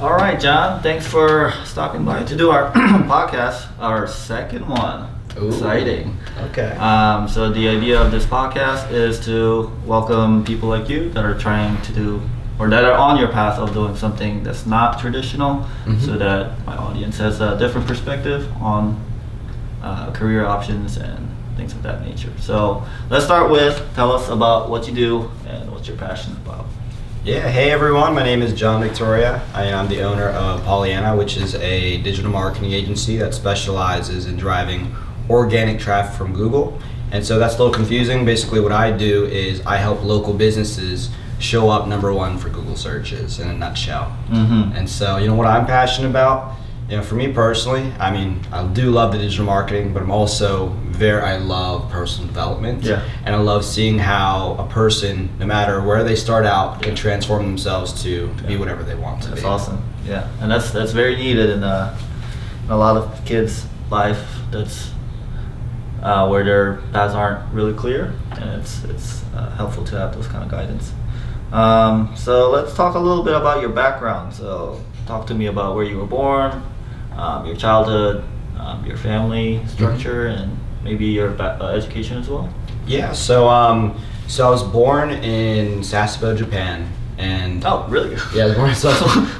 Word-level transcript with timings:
All 0.00 0.14
right, 0.14 0.40
John. 0.40 0.82
Thanks 0.82 1.06
for 1.06 1.52
stopping 1.64 2.04
by 2.04 2.22
to 2.24 2.34
do 2.36 2.50
our 2.50 2.72
podcast, 2.72 3.66
our 3.78 4.06
second 4.06 4.66
one. 4.66 5.08
Ooh. 5.38 5.48
Exciting. 5.48 6.16
Okay. 6.50 6.70
Um, 6.78 7.28
so 7.28 7.50
the 7.52 7.68
idea 7.68 8.00
of 8.00 8.10
this 8.10 8.24
podcast 8.24 8.90
is 8.92 9.22
to 9.26 9.70
welcome 9.84 10.42
people 10.44 10.68
like 10.70 10.88
you 10.88 11.10
that 11.10 11.24
are 11.24 11.38
trying 11.38 11.80
to 11.82 11.92
do 11.92 12.22
or 12.58 12.68
that 12.70 12.84
are 12.84 12.92
on 12.94 13.18
your 13.18 13.28
path 13.28 13.58
of 13.58 13.72
doing 13.74 13.94
something 13.96 14.42
that's 14.42 14.66
not 14.66 14.98
traditional, 14.98 15.66
Mhm. 15.86 16.00
so 16.04 16.16
that 16.18 16.52
my 16.66 16.76
audience 16.76 17.18
has 17.18 17.40
a 17.40 17.56
different 17.58 17.86
perspective 17.86 18.48
on 18.60 18.98
uh, 19.82 20.10
career 20.12 20.44
options 20.46 20.96
and 20.98 21.28
things 21.56 21.72
of 21.72 21.82
that 21.82 22.04
nature. 22.04 22.32
So 22.38 22.82
let's 23.10 23.24
start 23.24 23.50
with 23.50 23.82
tell 23.94 24.12
us 24.12 24.28
about 24.28 24.68
what 24.70 24.86
you 24.88 24.94
do 24.94 25.30
and 25.48 25.70
what 25.70 25.86
you're 25.88 25.96
passionate 25.96 26.38
about. 26.44 26.66
Yeah, 27.22 27.46
hey 27.50 27.70
everyone, 27.70 28.14
my 28.14 28.22
name 28.22 28.40
is 28.40 28.54
John 28.54 28.80
Victoria. 28.80 29.42
I 29.52 29.64
am 29.64 29.88
the 29.88 30.00
owner 30.00 30.30
of 30.30 30.62
Polianna, 30.62 31.18
which 31.18 31.36
is 31.36 31.54
a 31.56 32.00
digital 32.00 32.30
marketing 32.30 32.72
agency 32.72 33.18
that 33.18 33.34
specializes 33.34 34.24
in 34.24 34.38
driving 34.38 34.96
organic 35.28 35.78
traffic 35.78 36.16
from 36.16 36.32
Google. 36.32 36.80
And 37.12 37.22
so 37.22 37.38
that's 37.38 37.56
a 37.56 37.58
little 37.58 37.74
confusing. 37.74 38.24
Basically, 38.24 38.58
what 38.58 38.72
I 38.72 38.90
do 38.90 39.26
is 39.26 39.60
I 39.66 39.76
help 39.76 40.02
local 40.02 40.32
businesses 40.32 41.10
show 41.38 41.68
up 41.68 41.86
number 41.86 42.10
one 42.10 42.38
for 42.38 42.48
Google 42.48 42.74
searches 42.74 43.38
in 43.38 43.48
a 43.48 43.52
nutshell. 43.52 44.16
Mm-hmm. 44.30 44.74
And 44.74 44.88
so, 44.88 45.18
you 45.18 45.26
know, 45.26 45.34
what 45.34 45.46
I'm 45.46 45.66
passionate 45.66 46.08
about, 46.08 46.56
you 46.90 46.96
know, 46.96 47.04
for 47.04 47.14
me 47.14 47.32
personally, 47.32 47.92
I 48.00 48.10
mean, 48.10 48.40
I 48.50 48.66
do 48.66 48.90
love 48.90 49.12
the 49.12 49.18
digital 49.18 49.46
marketing, 49.46 49.94
but 49.94 50.02
I'm 50.02 50.10
also 50.10 50.70
very, 50.88 51.22
I 51.22 51.36
love 51.36 51.88
personal 51.88 52.26
development. 52.26 52.82
Yeah. 52.82 53.08
And 53.24 53.32
I 53.34 53.38
love 53.38 53.64
seeing 53.64 53.96
how 53.96 54.56
a 54.58 54.66
person, 54.66 55.30
no 55.38 55.46
matter 55.46 55.80
where 55.80 56.02
they 56.02 56.16
start 56.16 56.44
out, 56.46 56.82
can 56.82 56.96
transform 56.96 57.44
themselves 57.44 58.02
to, 58.02 58.34
to 58.34 58.42
be 58.42 58.56
whatever 58.56 58.82
they 58.82 58.96
want 58.96 59.22
to 59.22 59.28
That's 59.28 59.42
be. 59.42 59.46
awesome. 59.46 59.84
Yeah, 60.04 60.28
and 60.40 60.50
that's 60.50 60.72
that's 60.72 60.90
very 60.90 61.14
needed 61.14 61.50
in 61.50 61.62
a, 61.62 61.96
in 62.64 62.70
a 62.70 62.76
lot 62.76 62.96
of 62.96 63.24
kids' 63.24 63.66
life. 63.90 64.26
That's 64.50 64.90
uh, 66.02 66.26
where 66.26 66.42
their 66.42 66.76
paths 66.92 67.14
aren't 67.14 67.52
really 67.54 67.74
clear, 67.74 68.14
and 68.32 68.60
it's 68.60 68.82
it's 68.84 69.22
uh, 69.34 69.50
helpful 69.50 69.84
to 69.84 69.96
have 69.96 70.14
those 70.14 70.26
kind 70.26 70.42
of 70.42 70.50
guidance. 70.50 70.92
Um, 71.52 72.12
so 72.16 72.50
let's 72.50 72.74
talk 72.74 72.96
a 72.96 72.98
little 72.98 73.22
bit 73.22 73.34
about 73.34 73.60
your 73.60 73.70
background. 73.70 74.34
So 74.34 74.82
talk 75.06 75.26
to 75.28 75.34
me 75.34 75.46
about 75.46 75.76
where 75.76 75.84
you 75.84 75.98
were 75.98 76.06
born, 76.06 76.62
um, 77.20 77.46
your 77.46 77.56
childhood, 77.56 78.24
um, 78.58 78.84
your 78.86 78.96
family 78.96 79.60
structure, 79.66 80.26
and 80.26 80.56
maybe 80.82 81.06
your 81.06 81.30
ba- 81.30 81.58
uh, 81.60 81.68
education 81.68 82.18
as 82.18 82.28
well. 82.28 82.52
Yeah, 82.86 83.12
so 83.12 83.48
um, 83.48 84.00
so 84.26 84.46
I 84.46 84.50
was 84.50 84.62
born 84.62 85.10
in 85.10 85.80
Sasebo, 85.80 86.36
Japan, 86.36 86.88
and 87.18 87.62
Oh, 87.64 87.86
really? 87.88 88.16
Yeah, 88.34 88.44
I 88.44 88.46
was 88.48 88.56
born. 88.56 88.74
So, 88.74 88.92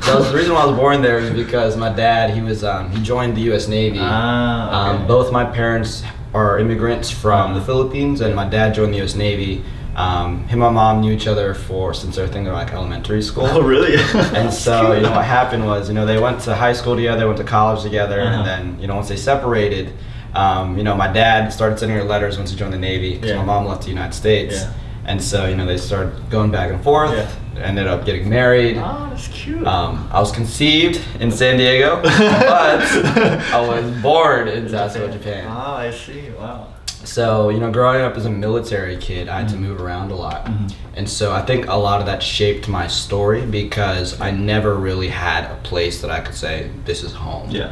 so 0.03 0.23
the 0.23 0.37
reason 0.37 0.53
why 0.55 0.63
I 0.63 0.67
was 0.67 0.77
born 0.77 1.01
there 1.03 1.19
is 1.19 1.31
because 1.31 1.77
my 1.77 1.89
dad 1.93 2.31
he 2.35 2.41
was 2.43 2.63
um, 2.65 2.91
he 2.91 3.03
joined 3.03 3.37
the 3.37 3.43
U.S. 3.53 3.67
Navy. 3.69 3.99
Ah, 4.01 4.91
okay. 4.93 5.01
um, 5.03 5.07
both 5.09 5.33
my 5.33 5.45
parents 5.45 6.03
are 6.35 6.59
immigrants 6.61 7.11
from 7.11 7.55
the 7.55 7.61
Philippines, 7.63 8.21
and 8.21 8.35
my 8.37 8.49
dad 8.49 8.75
joined 8.75 8.93
the 8.95 8.99
U.S. 8.99 9.15
Navy. 9.17 9.65
Um, 9.97 10.47
him 10.49 10.63
and 10.63 10.75
my 10.75 10.83
mom 10.83 11.01
knew 11.01 11.13
each 11.13 11.27
other 11.27 11.53
for 11.53 11.93
since 11.95 12.17
I 12.17 12.23
think 12.27 12.45
they 12.45 12.51
were 12.51 12.57
like 12.57 12.73
elementary 12.73 13.23
school. 13.23 13.47
Oh, 13.47 13.61
really? 13.61 13.97
And 14.37 14.53
so 14.53 14.93
you 14.97 15.01
know 15.03 15.11
what 15.11 15.25
happened 15.25 15.67
was 15.67 15.89
you 15.89 15.95
know 15.95 16.07
they 16.07 16.19
went 16.21 16.41
to 16.43 16.55
high 16.55 16.73
school 16.73 16.95
together, 16.97 17.27
went 17.27 17.39
to 17.39 17.45
college 17.45 17.83
together, 17.83 18.21
Uh-huh. 18.21 18.35
and 18.39 18.47
then 18.47 18.81
you 18.81 18.87
know 18.87 18.95
once 18.97 19.09
they 19.09 19.17
separated. 19.17 19.93
Um, 20.33 20.79
you 20.79 20.85
know, 20.85 20.95
my 20.95 21.13
dad 21.13 21.53
started 21.53 21.81
sending 21.81 21.97
her 21.99 22.05
letters 22.05 22.39
once 22.39 22.53
he 22.53 22.57
joined 22.57 22.73
the 22.73 22.79
Navy 22.79 23.15
because 23.15 23.31
Yeah. 23.31 23.39
my 23.39 23.45
mom 23.45 23.67
left 23.67 23.83
the 23.83 23.89
United 23.89 24.15
States. 24.15 24.55
Yeah. 24.63 24.73
And 25.07 25.21
so, 25.21 25.47
you 25.47 25.57
know, 25.57 25.67
they 25.67 25.77
started 25.77 26.13
going 26.31 26.53
back 26.53 26.71
and 26.71 26.81
forth, 26.85 27.11
Yeah. 27.11 27.63
ended 27.65 27.89
up 27.89 28.05
getting 28.05 28.29
married. 28.29 28.77
Oh, 28.79 29.09
that's 29.11 29.27
cute. 29.27 29.67
Um, 29.67 30.09
I 30.13 30.21
was 30.21 30.31
conceived 30.31 31.01
in 31.19 31.33
San 31.33 31.57
Diego, 31.57 32.01
but 32.01 32.13
I 32.15 33.61
was 33.61 33.91
born 34.01 34.47
in 34.47 34.67
Sasebo, 34.67 35.13
Japan. 35.13 35.47
Oh, 35.49 35.75
I 35.75 35.91
see. 35.91 36.31
Wow. 36.39 36.69
So, 37.05 37.49
you 37.49 37.59
know, 37.59 37.71
growing 37.71 38.03
up 38.03 38.17
as 38.17 38.27
a 38.27 38.31
military 38.31 38.97
kid, 38.97 39.29
I 39.29 39.41
had 39.41 39.49
to 39.51 39.57
Mhm. 39.57 39.61
move 39.61 39.81
around 39.81 40.11
a 40.11 40.15
lot. 40.17 40.47
Mhm. 40.47 40.73
And 40.97 41.09
so 41.09 41.33
I 41.33 41.41
think 41.43 41.67
a 41.69 41.77
lot 41.77 42.01
of 42.01 42.07
that 42.07 42.23
shaped 42.23 42.69
my 42.69 42.87
story 42.87 43.43
because 43.43 44.21
I 44.21 44.31
never 44.31 44.75
really 44.75 45.09
had 45.09 45.45
a 45.45 45.57
place 45.63 46.01
that 46.03 46.11
I 46.11 46.21
could 46.21 46.35
say, 46.35 46.69
this 46.85 47.03
is 47.03 47.13
home. 47.15 47.49
Yeah. 47.51 47.69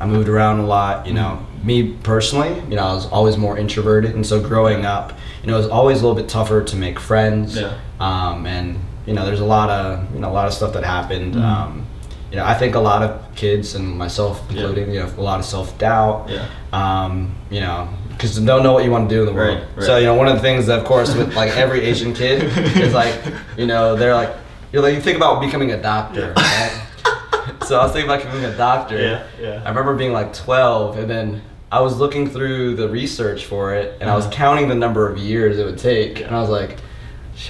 I 0.00 0.06
moved 0.06 0.28
around 0.28 0.60
a 0.60 0.66
lot, 0.66 1.06
you 1.06 1.14
know. 1.14 1.38
Me 1.64 1.82
personally, 2.02 2.62
you 2.68 2.76
know, 2.76 2.84
I 2.86 2.92
was 2.92 3.06
always 3.10 3.36
more 3.36 3.56
introverted, 3.56 4.14
and 4.14 4.24
so 4.26 4.38
growing 4.40 4.84
up, 4.84 5.12
you 5.42 5.48
know, 5.50 5.54
it 5.54 5.58
was 5.62 5.68
always 5.68 6.00
a 6.00 6.02
little 6.06 6.14
bit 6.14 6.28
tougher 6.28 6.62
to 6.62 6.76
make 6.76 7.00
friends. 7.00 7.56
Yeah. 7.56 7.70
Um, 7.98 8.46
and 8.46 8.78
you 9.06 9.14
know, 9.14 9.24
there's 9.24 9.40
a 9.40 9.44
lot 9.44 9.70
of 9.70 10.00
you 10.14 10.20
know 10.20 10.28
a 10.28 10.34
lot 10.34 10.46
of 10.48 10.52
stuff 10.52 10.72
that 10.74 10.84
happened. 10.84 11.34
Mhm. 11.34 11.42
Um, 11.44 11.82
you 12.30 12.36
know, 12.36 12.44
I 12.44 12.54
think 12.54 12.74
a 12.74 12.80
lot 12.80 13.02
of 13.02 13.10
kids 13.36 13.74
and 13.74 13.96
myself 13.96 14.42
Yeah. 14.50 14.60
including, 14.62 14.92
you 14.92 15.00
know, 15.00 15.08
a 15.16 15.20
lot 15.22 15.38
of 15.38 15.44
self 15.46 15.76
doubt. 15.78 16.28
Yeah. 16.28 16.40
Um, 16.72 17.30
you 17.50 17.60
know, 17.60 17.88
because 18.16 18.38
don't 18.38 18.62
know 18.62 18.72
what 18.72 18.84
you 18.84 18.90
want 18.90 19.08
to 19.08 19.14
do 19.14 19.20
in 19.20 19.26
the 19.26 19.32
world. 19.32 19.58
Right, 19.60 19.76
right. 19.76 19.84
So 19.86 19.98
you 19.98 20.06
know, 20.06 20.14
one 20.14 20.26
of 20.28 20.34
the 20.34 20.40
things 20.40 20.66
that, 20.66 20.78
of 20.78 20.84
course, 20.84 21.14
with 21.14 21.34
like 21.36 21.50
every 21.56 21.80
Asian 21.82 22.14
kid 22.14 22.42
is 22.76 22.94
like, 22.94 23.14
you 23.58 23.66
know, 23.66 23.94
they're 23.96 24.14
like, 24.14 24.34
you're 24.72 24.82
like, 24.82 24.94
you 24.94 25.00
think 25.00 25.16
about 25.16 25.40
becoming 25.40 25.72
a 25.72 25.80
doctor. 25.80 26.32
Yeah. 26.36 26.82
Right? 27.04 27.64
so 27.64 27.78
I 27.78 27.84
was 27.84 27.92
thinking 27.92 28.10
about 28.10 28.22
becoming 28.24 28.44
a 28.44 28.56
doctor. 28.56 28.98
Yeah, 28.98 29.26
yeah. 29.40 29.62
I 29.64 29.68
remember 29.68 29.94
being 29.94 30.12
like 30.12 30.32
12, 30.32 30.98
and 30.98 31.10
then 31.10 31.42
I 31.70 31.80
was 31.80 31.98
looking 31.98 32.28
through 32.28 32.76
the 32.76 32.88
research 32.88 33.44
for 33.44 33.74
it, 33.74 33.98
and 34.00 34.08
I 34.10 34.14
was 34.16 34.24
Uh-huh. 34.26 34.34
counting 34.34 34.68
the 34.68 34.74
number 34.74 35.08
of 35.08 35.18
years 35.18 35.58
it 35.58 35.64
would 35.64 35.78
take, 35.78 36.18
Yeah. 36.20 36.26
and 36.28 36.36
I 36.36 36.40
was 36.40 36.50
like, 36.50 36.78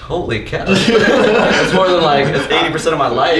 holy 0.02 0.42
cow. 0.44 0.64
That's 0.66 1.72
more 1.74 1.86
than 1.88 2.02
like, 2.02 2.26
it's 2.26 2.46
80% 2.52 2.92
of 2.92 2.98
my 2.98 3.08
life. 3.08 3.38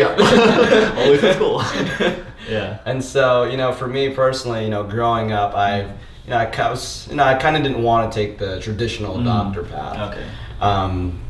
In 1.23 1.35
school. 1.35 1.63
Yeah. 2.49 2.79
And 2.87 3.03
so, 3.03 3.43
you 3.43 3.57
know, 3.57 3.73
for 3.73 3.89
me 3.89 4.11
personally, 4.11 4.63
you 4.63 4.71
know, 4.71 4.85
growing 4.85 5.33
up, 5.33 5.57
I, 5.57 5.91
you 6.27 6.31
know, 6.33 6.39
I 6.39 6.71
was, 6.71 7.07
you 7.09 7.17
know, 7.17 7.23
I 7.25 7.35
kind 7.35 7.57
of 7.57 7.63
didn't 7.63 7.83
want 7.83 8.11
to 8.13 8.19
take 8.19 8.39
the 8.39 8.59
traditional 8.61 9.17
Mm. 9.17 9.25
doctor 9.25 9.63
path. 9.63 10.13
Okay. 10.13 10.25
Um, 10.61 11.21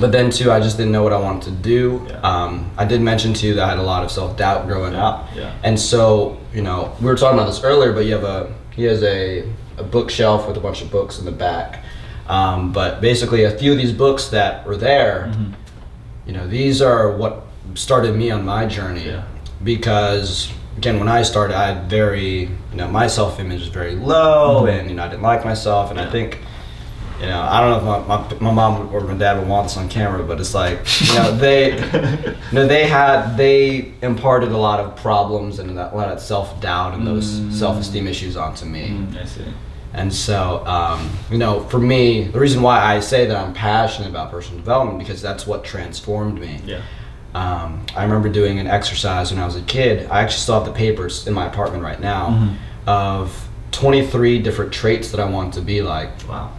but 0.00 0.12
then 0.12 0.30
too, 0.30 0.50
I 0.52 0.60
just 0.60 0.76
didn't 0.76 0.92
know 0.92 1.02
what 1.02 1.12
I 1.12 1.18
wanted 1.18 1.42
to 1.44 1.50
do. 1.52 2.06
Yeah. 2.08 2.20
Um, 2.20 2.70
I 2.76 2.84
did 2.84 3.00
mention 3.00 3.32
to 3.34 3.46
you 3.46 3.54
that 3.54 3.64
I 3.64 3.68
had 3.70 3.78
a 3.78 3.82
lot 3.82 4.02
of 4.04 4.10
self 4.10 4.36
doubt 4.36 4.66
growing 4.66 4.92
Yeah, 4.92 5.06
up. 5.06 5.28
yeah. 5.34 5.52
And 5.62 5.78
so, 5.78 6.36
you 6.52 6.62
know, 6.62 6.92
we 7.00 7.06
were 7.06 7.14
talking 7.16 7.38
about 7.38 7.46
this 7.46 7.62
earlier, 7.62 7.92
but 7.92 8.04
you 8.04 8.12
have 8.14 8.24
a 8.24 8.52
he 8.72 8.84
has 8.84 9.02
a, 9.04 9.44
a 9.78 9.84
bookshelf 9.84 10.48
with 10.48 10.56
a 10.56 10.60
bunch 10.60 10.82
of 10.82 10.90
books 10.90 11.18
in 11.20 11.24
the 11.24 11.32
back. 11.32 11.84
Um, 12.28 12.72
but 12.72 13.00
basically, 13.00 13.44
a 13.44 13.50
few 13.52 13.70
of 13.72 13.78
these 13.78 13.92
books 13.92 14.28
that 14.28 14.66
were 14.66 14.76
there, 14.76 15.30
Mhm. 15.32 15.52
you 16.26 16.32
know, 16.32 16.46
these 16.48 16.82
are 16.82 17.12
what 17.12 17.44
started 17.74 18.16
me 18.16 18.30
on 18.30 18.44
my 18.44 18.66
journey. 18.66 19.06
Yeah. 19.06 19.22
Because 19.62 20.50
again, 20.76 20.98
when 20.98 21.08
I 21.08 21.22
started, 21.22 21.56
I 21.56 21.66
had 21.72 21.88
very, 21.90 22.40
you 22.42 22.48
know, 22.76 22.88
my 22.88 23.06
self 23.06 23.38
image 23.40 23.60
was 23.60 23.68
very 23.68 23.94
low, 23.94 24.62
Mhm. 24.64 24.80
and 24.80 24.90
you 24.90 24.96
know, 24.96 25.04
I 25.04 25.08
didn't 25.08 25.22
like 25.22 25.44
myself, 25.44 25.90
and 25.90 26.00
I 26.00 26.10
think. 26.10 26.40
You 27.20 27.26
know, 27.30 27.40
I 27.40 27.60
don't 27.60 27.70
know 27.84 28.00
if 28.00 28.08
my, 28.08 28.16
my, 28.18 28.50
my 28.50 28.50
mom 28.50 28.92
or 28.92 29.00
my 29.00 29.14
dad 29.14 29.38
would 29.38 29.46
want 29.48 29.68
this 29.68 29.76
on 29.76 29.88
camera, 29.88 30.24
but 30.24 30.40
it's 30.40 30.52
like, 30.52 30.80
you 31.00 31.14
know, 31.14 31.30
they, 31.44 31.76
you 31.76 32.52
know, 32.52 32.66
they 32.66 32.86
had, 32.88 33.36
they 33.36 33.92
imparted 34.02 34.50
a 34.50 34.56
lot 34.58 34.80
of 34.80 34.96
problems 34.96 35.60
and 35.60 35.78
that, 35.78 35.92
a 35.92 35.96
lot 35.96 36.08
of 36.08 36.20
self 36.20 36.60
doubt 36.60 36.92
and 36.94 37.06
those 37.06 37.38
Mm. 37.38 37.52
self 37.52 37.78
esteem 37.78 38.08
issues 38.08 38.36
onto 38.36 38.64
me. 38.66 38.88
Mm, 38.88 39.22
I 39.22 39.24
see. 39.26 39.44
And 39.94 40.12
so, 40.12 40.66
um, 40.66 41.08
you 41.30 41.38
know, 41.38 41.60
for 41.70 41.78
me, 41.78 42.24
the 42.24 42.40
reason 42.40 42.62
why 42.62 42.80
I 42.82 42.98
say 42.98 43.26
that 43.26 43.36
I'm 43.36 43.54
passionate 43.54 44.08
about 44.08 44.32
personal 44.32 44.58
development 44.58 44.98
because 44.98 45.22
that's 45.22 45.46
what 45.46 45.62
transformed 45.64 46.40
me. 46.40 46.60
Yeah. 46.66 46.80
Um, 47.34 47.84
I 47.96 48.04
remember 48.04 48.28
doing 48.28 48.58
an 48.60 48.66
exercise 48.66 49.32
when 49.32 49.42
I 49.42 49.46
was 49.46 49.56
a 49.56 49.62
kid. 49.62 50.08
I 50.10 50.20
actually 50.20 50.38
still 50.40 50.54
have 50.54 50.64
the 50.66 50.72
papers 50.72 51.26
in 51.26 51.34
my 51.34 51.46
apartment 51.46 51.82
right 51.82 52.00
now 52.00 52.28
Mhm. 52.28 52.54
of 52.88 53.48
23 53.72 54.38
different 54.38 54.72
traits 54.72 55.10
that 55.10 55.18
I 55.20 55.24
want 55.24 55.54
to 55.54 55.60
be 55.60 55.82
like. 55.82 56.10
Wow. 56.28 56.50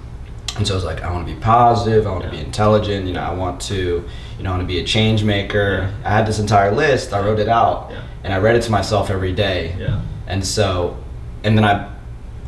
And 0.57 0.67
so 0.67 0.73
I 0.73 0.75
was 0.75 0.83
like, 0.85 1.01
I 1.03 1.11
want 1.11 1.27
to 1.27 1.33
be 1.33 1.39
positive. 1.39 2.05
I 2.07 2.11
want 2.11 2.23
to 2.25 2.29
be 2.29 2.39
intelligent. 2.39 3.05
You 3.07 3.13
know, 3.13 3.21
I 3.23 3.33
want 3.33 3.61
to, 3.63 4.03
you 4.37 4.43
know, 4.43 4.49
I 4.49 4.57
want 4.57 4.63
to 4.63 4.67
be 4.67 4.79
a 4.79 4.83
change 4.83 5.23
maker. 5.23 5.89
I 6.03 6.09
had 6.09 6.25
this 6.25 6.39
entire 6.39 6.71
list. 6.71 7.13
I 7.13 7.19
wrote 7.19 7.39
it 7.39 7.47
out, 7.49 7.87
Yeah. 7.91 7.97
and 8.25 8.33
I 8.33 8.37
read 8.39 8.55
it 8.55 8.61
to 8.63 8.71
myself 8.71 9.09
every 9.09 9.31
day. 9.33 9.75
Yeah. 9.79 9.99
And 10.27 10.45
so, 10.45 10.95
and 11.43 11.57
then 11.57 11.63
I 11.65 11.85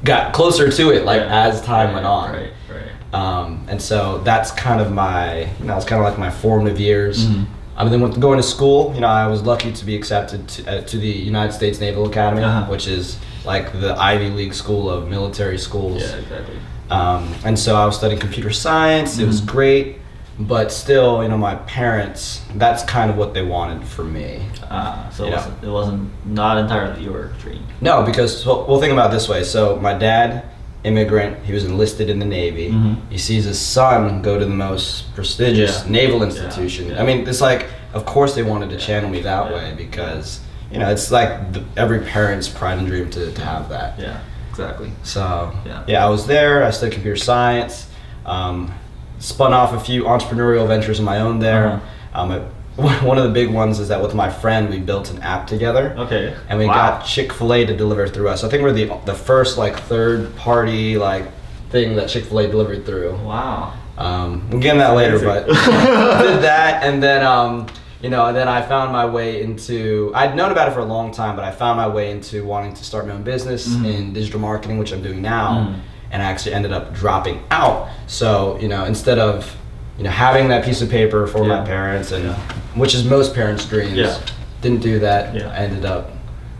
got 0.03 0.33
closer 0.33 0.69
to 0.69 0.89
it, 0.91 1.05
like 1.05 1.21
Yeah. 1.21 1.43
as 1.47 1.61
time 1.61 1.87
Right, 1.87 1.93
went 1.95 2.05
on. 2.05 2.31
Right. 2.33 2.49
Right. 2.69 3.19
Um, 3.19 3.61
and 3.69 3.81
so 3.81 4.19
that's 4.23 4.51
kind 4.51 4.79
of 4.81 4.91
my, 4.91 5.47
you 5.59 5.65
know, 5.65 5.75
it's 5.77 5.85
kind 5.85 6.01
of 6.01 6.07
like 6.07 6.17
my 6.19 6.29
formative 6.29 6.79
years. 6.79 7.25
Mhm. 7.27 7.45
I 7.77 7.87
mean, 7.87 8.01
when 8.01 8.11
going 8.19 8.37
to 8.37 8.43
school, 8.43 8.91
you 8.95 9.01
know, 9.01 9.07
I 9.07 9.27
was 9.27 9.43
lucky 9.43 9.71
to 9.71 9.85
be 9.85 9.95
accepted 9.95 10.47
to, 10.47 10.79
uh, 10.79 10.81
to 10.81 10.97
the 10.97 11.07
United 11.07 11.53
States 11.53 11.79
Naval 11.79 12.07
Academy, 12.07 12.43
Uh-huh. 12.43 12.65
which 12.71 12.87
is 12.87 13.17
like 13.45 13.71
the 13.79 13.95
Ivy 13.99 14.29
League 14.31 14.53
school 14.55 14.89
of 14.89 15.07
military 15.07 15.57
schools. 15.59 16.01
Yeah. 16.01 16.15
Exactly. 16.17 16.55
Um, 16.89 17.33
and 17.45 17.57
so 17.59 17.75
I 17.75 17.85
was 17.85 17.95
studying 17.95 18.19
computer 18.19 18.51
science. 18.51 19.19
It 19.19 19.27
was 19.27 19.41
Mhm. 19.41 19.45
great, 19.45 20.01
but 20.39 20.71
still, 20.71 21.21
you 21.21 21.29
know, 21.29 21.37
my 21.37 21.55
parents, 21.55 22.41
that's 22.55 22.81
kind 22.83 23.11
of 23.11 23.17
what 23.17 23.33
they 23.35 23.43
wanted 23.43 23.83
for 23.83 24.03
me. 24.03 24.41
Ah, 24.71 25.05
so 25.11 25.25
it 25.25 25.31
wasn't, 25.33 25.63
it 25.63 25.69
wasn't 25.69 26.09
not 26.25 26.57
entirely 26.57 27.03
your 27.03 27.31
dream. 27.41 27.63
No, 27.81 28.01
because 28.03 28.43
well, 28.45 28.65
we'll 28.67 28.79
think 28.81 28.91
about 28.93 29.11
it 29.11 29.13
this 29.13 29.29
way. 29.29 29.43
So 29.43 29.77
my 29.81 29.93
dad, 29.93 30.43
immigrant, 30.83 31.43
he 31.43 31.53
was 31.53 31.65
enlisted 31.65 32.09
in 32.09 32.19
the 32.19 32.25
Navy. 32.25 32.71
Mhm. 32.71 32.97
He 33.09 33.17
sees 33.17 33.45
his 33.45 33.59
son 33.59 34.21
go 34.21 34.37
to 34.39 34.45
the 34.45 34.51
most 34.51 35.13
prestigious 35.15 35.83
Yeah. 35.83 35.91
naval 35.91 36.23
institution. 36.23 36.89
yeah. 36.89 37.01
I 37.01 37.05
mean, 37.05 37.27
it's 37.27 37.41
like 37.41 37.67
of 37.93 38.05
course 38.05 38.35
they 38.35 38.43
wanted 38.43 38.69
to 38.69 38.77
channel 38.77 39.09
me 39.09 39.21
that 39.21 39.51
way 39.51 39.73
because 39.75 40.39
you 40.71 40.77
know 40.79 40.89
it's 40.89 41.09
like 41.11 41.53
the, 41.53 41.63
every 41.75 41.99
parent's 41.99 42.47
pride 42.47 42.77
and 42.77 42.87
dream 42.87 43.09
to, 43.11 43.31
to 43.31 43.41
have 43.41 43.69
that. 43.69 43.97
Yeah, 43.99 44.17
exactly. 44.51 44.91
So 45.03 45.51
Yeah. 45.65 45.83
yeah. 45.87 46.05
I 46.05 46.09
was 46.09 46.27
there. 46.27 46.63
I 46.63 46.69
studied 46.71 46.93
computer 46.93 47.17
science. 47.17 47.87
Um, 48.25 48.71
spun 49.19 49.53
off 49.53 49.73
a 49.73 49.79
few 49.79 50.03
entrepreneurial 50.03 50.67
ventures 50.67 50.99
of 50.99 51.05
my 51.05 51.19
own 51.19 51.39
there. 51.39 51.67
Uh-huh. 52.13 52.21
Um, 52.21 52.41
one 53.03 53.17
of 53.17 53.23
the 53.23 53.31
big 53.31 53.49
ones 53.49 53.79
is 53.79 53.87
that 53.87 54.01
with 54.01 54.13
my 54.13 54.29
friend 54.29 54.69
we 54.69 54.79
built 54.79 55.09
an 55.11 55.21
app 55.23 55.47
together. 55.47 55.95
Okay. 55.97 56.35
And 56.47 56.59
we 56.59 56.65
Wow. 56.67 56.73
got 56.73 57.05
Chick 57.05 57.33
Fil 57.33 57.53
A 57.53 57.65
to 57.65 57.75
deliver 57.75 58.07
through 58.07 58.29
us. 58.29 58.43
I 58.43 58.49
think 58.49 58.61
we're 58.63 58.71
the 58.71 58.91
the 59.05 59.13
first 59.15 59.57
like 59.57 59.79
third 59.81 60.35
party 60.35 60.97
like 60.97 61.25
thing 61.71 61.95
that 61.95 62.07
Chick 62.09 62.25
Fil 62.25 62.39
A 62.39 62.47
delivered 62.47 62.85
through. 62.85 63.17
Wow. 63.25 63.73
Um, 63.97 64.47
we'll 64.51 64.61
get 64.61 64.73
in 64.73 64.77
that 64.79 64.93
later, 64.93 65.19
but 65.19 65.47
did 65.47 65.55
that, 66.43 66.83
and 66.83 67.01
then 67.01 67.25
um, 67.25 67.65
you 67.99 68.11
know, 68.11 68.27
and 68.27 68.37
then 68.37 68.47
I 68.47 68.61
found 68.61 68.91
my 68.91 69.05
way 69.07 69.41
into. 69.41 70.11
I'd 70.13 70.35
known 70.35 70.51
about 70.51 70.67
it 70.67 70.73
for 70.75 70.81
a 70.81 70.85
long 70.85 71.11
time, 71.11 71.35
but 71.35 71.43
I 71.43 71.49
found 71.49 71.77
my 71.77 71.87
way 71.87 72.11
into 72.11 72.45
wanting 72.45 72.75
to 72.75 72.83
start 72.83 73.07
my 73.07 73.13
own 73.13 73.23
business 73.23 73.67
Mhm. 73.67 73.85
in 73.91 74.13
digital 74.13 74.39
marketing, 74.39 74.77
which 74.77 74.91
I'm 74.93 75.01
doing 75.01 75.19
now, 75.23 75.47
Mhm. 75.71 75.79
and 76.11 76.21
I 76.21 76.25
actually 76.25 76.53
ended 76.53 76.73
up 76.73 76.93
dropping 76.93 77.41
out. 77.49 77.87
So 78.05 78.59
you 78.61 78.67
know, 78.67 78.85
instead 78.85 79.17
of 79.17 79.51
you 79.97 80.03
know 80.03 80.09
having 80.11 80.47
that 80.49 80.63
piece 80.63 80.81
of 80.81 80.89
paper 80.89 81.27
for 81.27 81.39
Yeah. 81.45 81.59
my 81.59 81.65
parents, 81.65 82.11
and 82.11 82.25
Yeah. 82.25 82.35
which 82.75 82.93
is 82.93 83.03
most 83.03 83.33
parents' 83.33 83.65
dreams, 83.65 83.93
Yeah. 83.93 84.15
didn't 84.61 84.81
do 84.81 84.99
that. 84.99 85.33
Yeah. 85.35 85.49
I 85.49 85.57
ended 85.57 85.85
up 85.85 86.11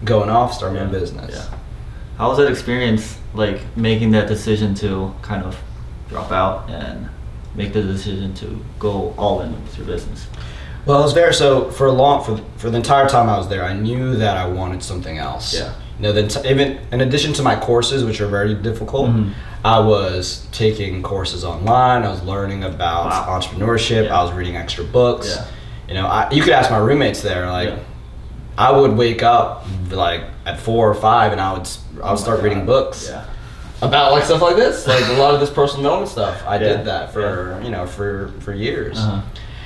going 0.04 0.30
off, 0.30 0.54
starting 0.54 0.78
my 0.78 0.84
own 0.86 0.92
business. 0.92 1.34
Yeah. 1.36 1.57
How 2.18 2.30
was 2.30 2.38
that 2.39 2.48
experience, 2.50 3.18
like 3.34 3.62
making 3.75 4.12
that 4.12 4.28
decision 4.28 4.74
to 4.75 5.13
kind 5.22 5.44
of 5.44 5.56
drop 6.10 6.31
out 6.31 6.69
and 6.69 7.10
make 7.56 7.74
the 7.74 7.81
decision 7.81 8.34
to 8.36 8.60
go 8.80 9.13
all 9.18 9.42
in 9.42 9.51
with 9.63 9.78
your 9.78 9.86
business? 9.88 10.28
Well, 10.86 10.98
I 11.00 11.01
was 11.01 11.13
there. 11.13 11.33
So 11.33 11.69
for 11.72 11.88
a 11.88 11.92
long, 11.92 12.24
for 12.24 12.40
for 12.57 12.69
the 12.69 12.78
entire 12.78 13.07
time 13.10 13.30
I 13.30 13.38
was 13.38 13.50
there, 13.50 13.63
I 13.63 13.74
knew 13.74 14.16
that 14.16 14.38
I 14.38 14.48
wanted 14.48 14.81
something 14.81 15.18
else. 15.18 15.54
Yeah. 15.54 15.69
You 15.99 16.03
know, 16.03 16.13
then 16.13 16.27
t- 16.27 16.47
even 16.47 16.77
in 16.91 17.01
addition 17.01 17.33
to 17.33 17.41
my 17.44 17.55
courses, 17.55 18.03
which 18.05 18.21
are 18.21 18.27
very 18.27 18.53
difficult, 18.53 19.09
Mhm. 19.09 19.31
I 19.65 19.79
was 19.79 20.45
taking 20.51 21.01
courses 21.01 21.44
online. 21.44 22.03
I 22.03 22.09
was 22.09 22.21
learning 22.23 22.63
about 22.63 23.05
Wow. 23.07 23.39
entrepreneurship. 23.39 24.05
Yeah. 24.05 24.19
I 24.19 24.23
was 24.23 24.31
reading 24.31 24.55
extra 24.55 24.83
books. 24.83 25.35
Yeah. 25.35 25.44
You 25.88 25.94
know, 26.01 26.05
I, 26.07 26.29
you 26.31 26.41
could 26.44 26.53
ask 26.53 26.69
my 26.69 26.77
roommates 26.77 27.21
there. 27.21 27.49
Like, 27.49 27.69
Yeah. 27.69 27.75
I 28.57 28.71
would 28.71 28.95
wake 28.97 29.23
up 29.23 29.65
like 29.91 30.21
at 30.45 30.59
four 30.59 30.89
or 30.89 30.94
five, 30.94 31.31
and 31.31 31.41
I 31.41 31.53
would 31.53 31.61
I 31.67 31.99
Oh 31.99 32.11
would 32.11 32.11
my 32.11 32.15
start 32.15 32.41
reading 32.44 32.65
books 32.65 33.07
Yeah. 33.09 33.21
about 33.81 34.11
like 34.11 34.23
stuff 34.23 34.41
like 34.41 34.55
this, 34.55 34.85
like 34.88 35.03
a 35.09 35.13
lot 35.13 35.33
of 35.33 35.39
this 35.39 35.49
personal 35.49 35.81
development 35.83 36.11
stuff. 36.11 36.44
I 36.47 36.57
did 36.59 36.85
that 36.85 37.11
for 37.13 37.59
you 37.63 37.71
know 37.71 37.85
for 37.88 38.31
for 38.39 38.53
years. 38.53 38.97
Uh-huh. 38.99 39.21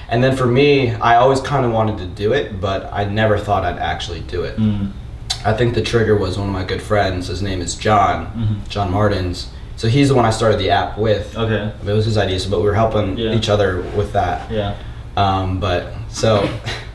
And 0.09 0.21
then 0.23 0.35
for 0.35 0.45
me, 0.45 0.93
I 0.95 1.15
always 1.15 1.39
kind 1.41 1.65
of 1.65 1.71
wanted 1.71 1.97
to 1.99 2.05
do 2.05 2.33
it, 2.33 2.59
but 2.61 2.89
I 2.91 3.05
never 3.05 3.37
thought 3.37 3.63
I'd 3.65 3.79
actually 3.79 4.19
do 4.21 4.43
it. 4.43 4.57
Mm. 4.59 4.91
I 5.43 5.53
think 5.53 5.73
the 5.73 5.81
trigger 5.81 6.15
was 6.15 6.37
one 6.37 6.47
of 6.47 6.53
my 6.53 6.63
good 6.63 6.81
friends. 6.81 7.27
His 7.27 7.41
name 7.41 7.61
is 7.61 7.75
John, 7.75 8.27
Mhm. 8.65 8.69
John 8.69 8.91
Martins. 8.91 9.47
So 9.75 9.87
he's 9.87 10.09
the 10.09 10.15
one 10.15 10.25
I 10.25 10.29
started 10.29 10.59
the 10.59 10.69
app 10.69 10.97
with. 10.97 11.35
Okay. 11.35 11.71
It 11.85 11.91
was 11.91 12.05
his 12.05 12.17
idea, 12.17 12.39
so, 12.39 12.49
but 12.51 12.59
we 12.59 12.65
were 12.67 12.75
helping 12.75 13.17
Yeah. 13.17 13.31
each 13.33 13.49
other 13.49 13.83
with 13.95 14.13
that. 14.13 14.51
Yeah. 14.51 14.73
Um, 15.17 15.59
but 15.59 15.87
so, 16.09 16.47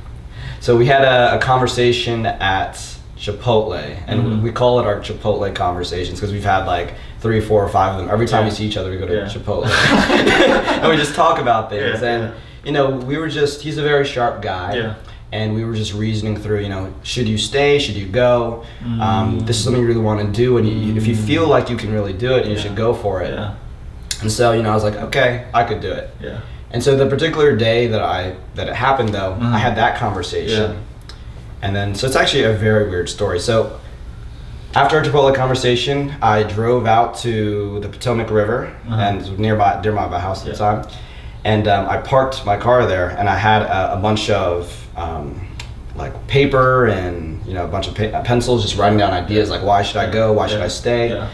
so 0.60 0.76
we 0.76 0.86
had 0.86 1.02
a, 1.02 1.34
a 1.34 1.38
conversation 1.38 2.26
at 2.26 2.74
Chipotle, 3.18 3.82
and 4.06 4.22
Mhm. 4.22 4.42
we 4.42 4.52
call 4.52 4.78
it 4.78 4.86
our 4.86 5.00
Chipotle 5.00 5.52
conversations 5.54 6.20
because 6.20 6.32
we've 6.32 6.44
had 6.44 6.66
like 6.66 6.94
three, 7.20 7.40
four, 7.40 7.64
or 7.64 7.68
five 7.68 7.94
of 7.94 7.98
them. 7.98 8.08
Every 8.12 8.26
time 8.26 8.42
Yeah. 8.44 8.50
we 8.50 8.54
see 8.54 8.66
each 8.66 8.76
other, 8.76 8.90
we 8.90 8.98
go 8.98 9.06
to 9.06 9.14
Yeah. 9.14 9.24
Chipotle, 9.24 9.66
and 10.82 10.88
we 10.88 10.96
just 10.96 11.14
talk 11.16 11.40
about 11.40 11.70
things. 11.70 12.02
And 12.02 12.32
you 12.64 12.72
know, 12.72 12.90
we 12.90 13.16
were 13.16 13.28
just 13.28 13.62
he's 13.62 13.78
a 13.78 13.82
very 13.82 14.04
sharp 14.04 14.42
guy. 14.42 14.74
Yeah. 14.76 14.94
And 15.36 15.54
we 15.54 15.64
were 15.64 15.74
just 15.74 15.92
reasoning 15.92 16.34
through, 16.38 16.60
you 16.60 16.70
know, 16.70 16.92
should 17.02 17.28
you 17.28 17.36
stay? 17.36 17.78
Should 17.78 17.96
you 17.96 18.06
go? 18.08 18.64
Um, 18.98 19.40
this 19.40 19.58
is 19.58 19.64
something 19.64 19.82
you 19.82 19.86
really 19.86 20.00
want 20.00 20.20
to 20.24 20.32
do, 20.32 20.56
and 20.56 20.66
you, 20.66 20.96
if 20.96 21.06
you 21.06 21.14
feel 21.14 21.46
like 21.46 21.68
you 21.68 21.76
can 21.76 21.92
really 21.92 22.14
do 22.14 22.34
it, 22.36 22.46
you 22.46 22.54
Yeah. 22.54 22.60
should 22.60 22.74
go 22.76 22.94
for 22.94 23.20
it. 23.22 23.34
Yeah. 23.34 23.54
And 24.22 24.32
so, 24.32 24.52
you 24.52 24.62
know, 24.62 24.70
I 24.70 24.74
was 24.74 24.82
like, 24.82 24.96
okay, 24.96 25.44
I 25.52 25.64
could 25.64 25.80
do 25.82 25.92
it. 25.92 26.10
Yeah. 26.22 26.38
And 26.70 26.82
so 26.82 26.96
the 26.96 27.06
particular 27.06 27.54
day 27.54 27.86
that 27.88 28.02
I 28.02 28.32
that 28.54 28.66
it 28.68 28.74
happened 28.74 29.10
though, 29.10 29.36
Mhm. 29.38 29.52
I 29.52 29.58
had 29.58 29.76
that 29.76 29.96
conversation. 29.98 30.70
Yeah. 30.72 31.12
And 31.62 31.76
then 31.76 31.94
so 31.94 32.06
it's 32.06 32.16
actually 32.16 32.44
a 32.44 32.52
very 32.54 32.88
weird 32.88 33.08
story. 33.10 33.38
So 33.38 33.72
after 34.74 34.96
our 34.96 35.04
Chipotle 35.04 35.34
conversation, 35.34 36.14
I 36.22 36.42
drove 36.44 36.86
out 36.86 37.16
to 37.18 37.78
the 37.80 37.88
Potomac 37.88 38.30
River 38.30 38.72
Uh-huh. 38.88 39.00
and 39.00 39.38
nearby 39.38 39.80
nearby 39.82 40.06
my 40.08 40.18
house 40.18 40.40
at 40.46 40.52
the 40.52 40.58
time. 40.58 40.82
And 41.46 41.68
um, 41.68 41.88
I 41.88 41.98
parked 41.98 42.44
my 42.44 42.56
car 42.56 42.86
there 42.86 43.10
and 43.10 43.28
I 43.28 43.36
had 43.36 43.62
a, 43.62 43.94
a 43.94 43.96
bunch 43.98 44.30
of 44.30 44.58
um, 44.96 45.46
like 45.94 46.12
paper 46.26 46.86
and 46.86 47.44
you 47.46 47.54
know 47.54 47.64
a 47.64 47.68
bunch 47.68 47.86
of 47.86 47.94
pa- 47.94 48.20
pencils 48.24 48.62
just 48.64 48.76
writing 48.76 48.98
down 48.98 49.12
ideas 49.12 49.48
like 49.48 49.62
why 49.62 49.82
should 49.82 49.98
I 49.98 50.10
go, 50.10 50.32
why 50.32 50.48
should 50.48 50.58
Yeah. 50.58 50.64
I 50.64 50.68
stay? 50.68 51.08
Yeah. 51.10 51.28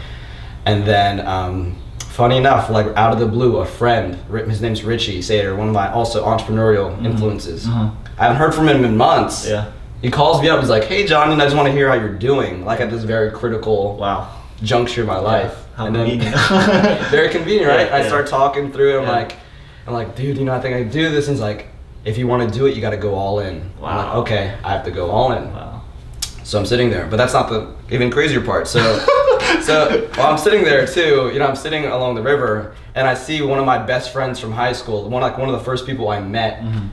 And 0.65 0.85
then, 0.85 1.25
um, 1.27 1.75
funny 2.19 2.37
enough, 2.37 2.69
like 2.69 2.85
out 2.95 3.11
of 3.11 3.17
the 3.19 3.25
blue, 3.25 3.57
a 3.57 3.65
friend, 3.65 4.15
his 4.47 4.61
name's 4.61 4.83
Richie 4.83 5.19
Sater, 5.21 5.57
one 5.57 5.67
of 5.67 5.73
my 5.73 5.91
also 5.91 6.23
entrepreneurial 6.23 6.95
Mhm. 6.95 7.05
influences. 7.05 7.65
Mhm. 7.65 7.91
I 8.19 8.23
haven't 8.25 8.37
heard 8.37 8.53
from 8.53 8.67
him 8.69 8.85
in 8.85 8.95
months. 8.95 9.47
Yeah. 9.49 9.65
He 10.03 10.11
calls 10.11 10.41
me 10.43 10.47
up. 10.49 10.59
He's 10.59 10.69
like, 10.69 10.83
"Hey, 10.83 11.07
John, 11.07 11.31
and 11.31 11.41
I 11.41 11.45
just 11.45 11.55
want 11.57 11.67
to 11.69 11.73
hear 11.73 11.87
how 11.89 11.95
you're 11.95 12.19
doing." 12.31 12.63
Like 12.69 12.79
at 12.81 12.91
this 12.91 13.03
very 13.03 13.31
critical 13.31 13.97
Wow. 13.97 14.27
juncture 14.61 15.01
of 15.01 15.07
my 15.07 15.17
life. 15.17 15.55
How 15.75 15.87
and 15.87 15.95
then, 15.95 16.07
convenient. 16.19 17.09
very 17.17 17.29
convenient, 17.29 17.67
right? 17.67 17.87
Yeah, 17.91 17.95
I 17.97 18.07
start 18.07 18.27
talking 18.27 18.71
through 18.71 18.91
it. 18.93 18.97
I'm 19.01 19.07
Yeah. 19.07 19.11
like, 19.21 19.35
I'm 19.85 19.93
like, 19.93 20.15
dude, 20.15 20.37
you 20.37 20.45
know, 20.45 20.53
I 20.53 20.59
think 20.61 20.75
I 20.75 20.81
can 20.83 20.91
do 20.91 21.09
this. 21.09 21.27
And 21.27 21.35
he's 21.35 21.41
like, 21.41 21.67
if 22.05 22.17
you 22.17 22.27
want 22.27 22.47
to 22.51 22.57
do 22.57 22.65
it, 22.65 22.75
you 22.75 22.81
got 22.81 22.91
to 22.91 22.97
go 22.97 23.15
all 23.15 23.39
in. 23.39 23.55
I'm 23.77 23.81
like, 23.81 23.81
Wow. 23.81 24.21
okay, 24.21 24.57
I 24.63 24.71
have 24.71 24.83
to 24.85 24.91
go 24.91 25.09
all 25.11 25.31
in. 25.33 25.51
Wow. 25.53 25.81
So 26.43 26.59
I'm 26.59 26.65
sitting 26.65 26.89
there, 26.89 27.07
but 27.07 27.17
that's 27.17 27.33
not 27.33 27.49
the 27.49 27.73
even 27.89 28.11
crazier 28.11 28.41
part. 28.41 28.67
So, 28.67 28.79
so 29.61 30.09
while 30.15 30.31
I'm 30.31 30.37
sitting 30.37 30.63
there 30.63 30.85
too, 30.85 31.29
you 31.33 31.39
know, 31.39 31.47
I'm 31.47 31.55
sitting 31.55 31.85
along 31.85 32.15
the 32.15 32.21
river, 32.21 32.75
and 32.95 33.07
I 33.07 33.13
see 33.13 33.41
one 33.41 33.59
of 33.59 33.65
my 33.65 33.77
best 33.77 34.11
friends 34.11 34.39
from 34.39 34.51
high 34.51 34.73
school, 34.73 35.09
one 35.09 35.21
like 35.21 35.37
one 35.37 35.47
of 35.49 35.57
the 35.57 35.63
first 35.63 35.85
people 35.85 36.09
I 36.09 36.19
met, 36.19 36.61
Mhm. 36.61 36.89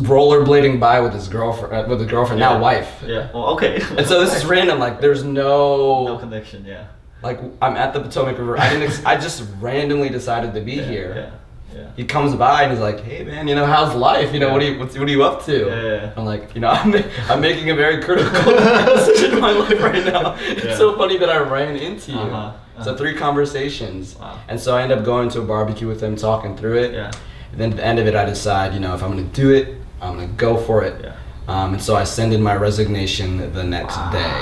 rollerblading 0.00 0.80
by 0.80 1.00
with 1.00 1.12
his 1.12 1.28
girlfriend, 1.28 1.74
uh, 1.74 1.88
with 1.88 2.00
his 2.00 2.10
girlfriend, 2.10 2.40
now 2.40 2.60
wife. 2.60 3.02
Yeah. 3.06 3.30
Well, 3.32 3.46
okay. 3.54 3.80
And 3.96 4.06
so 4.06 4.20
this 4.24 4.34
is 4.36 4.44
random. 4.56 4.78
Like, 4.78 5.00
there's 5.00 5.22
no 5.24 6.06
no, 6.06 6.18
connection. 6.18 6.64
Yeah. 6.64 6.86
like, 7.22 7.38
I'm 7.62 7.76
at 7.76 7.92
the 7.92 8.00
Potomac 8.00 8.36
River. 8.38 8.58
I 8.58 8.68
didn't. 8.70 8.88
Ex- 8.88 9.04
I 9.04 9.16
just 9.16 9.44
randomly 9.60 10.08
decided 10.08 10.54
to 10.54 10.60
be 10.60 10.72
Yeah, 10.74 10.82
here. 10.84 11.12
Yeah. 11.16 11.30
Yeah. 11.74 11.90
He 11.96 12.04
comes 12.04 12.34
by 12.34 12.62
and 12.62 12.72
he's 12.72 12.80
like, 12.80 13.00
"Hey 13.00 13.24
man, 13.24 13.46
you 13.46 13.54
know 13.54 13.66
how's 13.66 13.94
life? 13.94 14.32
You 14.32 14.40
know 14.40 14.50
what 14.52 14.62
are 14.62 14.64
you 14.64 14.78
what's, 14.78 14.98
what 14.98 15.06
are 15.06 15.10
you 15.10 15.22
up 15.22 15.44
to?" 15.44 15.66
Yeah, 15.66 15.82
yeah. 15.82 16.12
I'm 16.16 16.24
like, 16.24 16.54
you 16.54 16.60
know, 16.60 16.68
I'm, 16.80 16.94
I'm 17.28 17.40
making 17.40 17.70
a 17.70 17.74
very 17.74 18.02
critical 18.02 18.32
decision 18.52 19.32
in 19.34 19.40
my 19.40 19.52
life 19.52 19.80
right 19.80 20.04
now. 20.04 20.34
It's 20.40 20.78
so 20.78 20.96
funny 20.96 21.18
that 21.18 21.28
I 21.28 21.38
ran 21.38 21.76
into 21.76 22.12
you. 22.12 22.18
Uh-huh, 22.18 22.52
So 22.84 22.90
uh-huh. 22.90 22.96
three 22.98 23.14
conversations, 23.14 24.16
Wow. 24.16 24.38
and 24.48 24.58
so 24.58 24.76
I 24.76 24.82
end 24.82 24.92
up 24.92 25.04
going 25.04 25.28
to 25.30 25.40
a 25.40 25.44
barbecue 25.44 25.86
with 25.88 26.00
him, 26.02 26.16
talking 26.16 26.56
through 26.56 26.78
it. 26.78 26.92
Yeah. 26.94 27.10
And 27.52 27.60
then 27.60 27.70
at 27.72 27.76
the 27.76 27.84
end 27.84 27.98
of 27.98 28.06
it, 28.06 28.14
I 28.14 28.24
decide, 28.24 28.72
you 28.74 28.80
know, 28.80 28.94
if 28.94 29.02
I'm 29.02 29.10
gonna 29.10 29.22
do 29.24 29.50
it, 29.52 29.76
I'm 30.00 30.14
gonna 30.14 30.26
go 30.28 30.56
for 30.56 30.84
it. 30.84 31.00
Yeah. 31.02 31.14
Um, 31.48 31.74
and 31.74 31.82
so 31.82 31.96
I 31.96 32.04
send 32.04 32.32
in 32.32 32.42
my 32.42 32.54
resignation 32.56 33.52
the 33.52 33.64
next 33.64 33.96
day. 34.12 34.40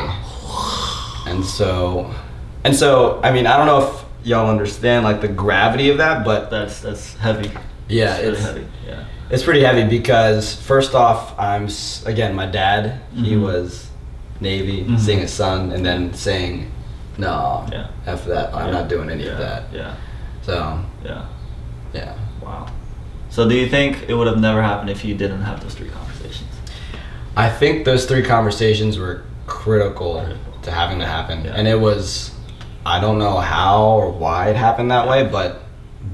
And 1.27 1.45
so, 1.45 2.13
and 2.65 2.75
so, 2.75 3.21
I 3.23 3.33
mean, 3.33 3.47
I 3.47 3.57
don't 3.57 3.67
know 3.67 3.83
if 3.89 4.05
y'all 4.25 4.51
understand 4.51 5.05
like 5.05 5.21
the 5.21 5.29
gravity 5.29 5.91
of 5.91 5.99
that, 5.99 6.25
but 6.25 6.51
That's 6.51 6.81
that's 6.81 7.15
heavy. 7.17 7.51
yeah, 7.89 8.17
it's 8.17 8.41
heavy. 8.43 8.67
Yeah. 8.87 9.05
it's 9.31 9.43
pretty 9.43 9.63
heavy 9.63 9.85
because 9.85 10.55
first 10.55 10.95
off, 10.95 11.39
I'm 11.39 11.69
again 12.07 12.35
my 12.35 12.47
dad. 12.47 13.01
He 13.15 13.35
Mhm. 13.35 13.43
was 13.43 13.89
Navy, 14.41 14.85
Mhm. 14.85 14.99
seeing 15.01 15.21
his 15.21 15.33
son, 15.33 15.73
and 15.73 15.85
then 15.85 16.13
saying, 16.13 16.71
"No, 17.19 17.65
Yeah. 17.73 17.87
after 18.07 18.29
that, 18.31 18.55
I'm 18.55 18.67
Yeah. 18.67 18.73
not 18.81 18.89
doing 18.89 19.09
any 19.11 19.25
yeah. 19.25 19.31
of 19.33 19.39
that." 19.39 19.63
Yeah. 19.73 19.93
So 20.43 20.79
Yeah. 21.05 21.23
yeah, 21.95 22.13
Wow. 22.43 22.67
So 23.31 23.49
do 23.49 23.55
you 23.55 23.67
think 23.69 24.05
it 24.09 24.15
would 24.15 24.27
have 24.29 24.39
never 24.39 24.63
happened 24.63 24.91
if 24.91 25.05
you 25.05 25.15
didn't 25.15 25.43
have 25.43 25.61
those 25.63 25.75
three 25.75 25.89
conversations? 25.89 26.51
I 27.37 27.49
think 27.51 27.85
those 27.85 28.05
three 28.07 28.23
conversations 28.23 28.99
were 28.99 29.23
critical 29.47 30.21
Critical. 30.21 30.37
to 30.63 30.71
having 30.71 30.99
to 31.01 31.07
happen, 31.07 31.45
and 31.47 31.67
it 31.69 31.81
was, 31.81 32.31
I 32.87 33.01
don't 33.01 33.19
know 33.19 33.37
how 33.39 33.95
or 33.99 34.13
why 34.13 34.49
it 34.51 34.55
happened 34.55 34.93
that 34.93 35.09
way, 35.09 35.27
but 35.27 35.61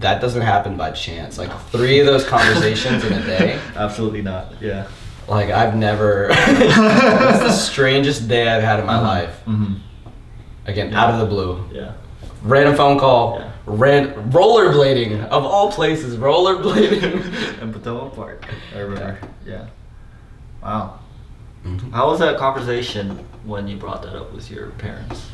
that 0.00 0.23
doesn't 0.23 0.41
happen 0.41 0.79
by 0.79 0.91
chance. 0.93 1.37
Like 1.37 1.52
three 1.69 2.00
of 2.00 2.07
those 2.07 2.25
conversations 2.25 3.05
in 3.05 3.12
a 3.12 3.21
day. 3.26 3.61
Absolutely 3.76 4.23
not. 4.23 4.55
Yeah. 4.59 4.88
Like 5.29 5.50
I've 5.50 5.76
never. 5.76 6.29
it's 6.31 6.76
the 7.41 7.52
strangest 7.52 8.26
day 8.26 8.49
I've 8.49 8.62
had 8.62 8.81
in 8.81 8.87
my 8.87 8.99
life. 9.00 9.43
Mm-hmm. 9.47 9.75
Again, 10.64 10.91
Yeah. 10.93 11.05
out 11.05 11.11
of 11.12 11.21
the 11.21 11.26
blue. 11.26 11.62
Yeah. 11.71 11.93
Random 12.43 12.75
phone 12.75 12.99
call. 12.99 13.38
Yeah. 13.38 13.52
Ran 13.67 14.31
rollerblading 14.31 15.26
of 15.29 15.45
all 15.45 15.71
places. 15.71 16.17
Rollerblading. 16.17 17.61
in 17.62 17.73
Potomac 17.73 18.14
Park. 18.14 18.47
I 18.75 18.79
remember. 18.79 19.19
Yeah. 19.47 19.67
Wow. 20.62 21.00
Mhm. 21.67 21.93
How 21.93 22.09
was 22.09 22.19
that 22.21 22.38
conversation 22.38 23.19
when 23.45 23.69
you 23.69 23.76
brought 23.76 24.02
that 24.05 24.17
up 24.17 24.33
with 24.33 24.50
your 24.50 24.69
parents? 24.79 25.26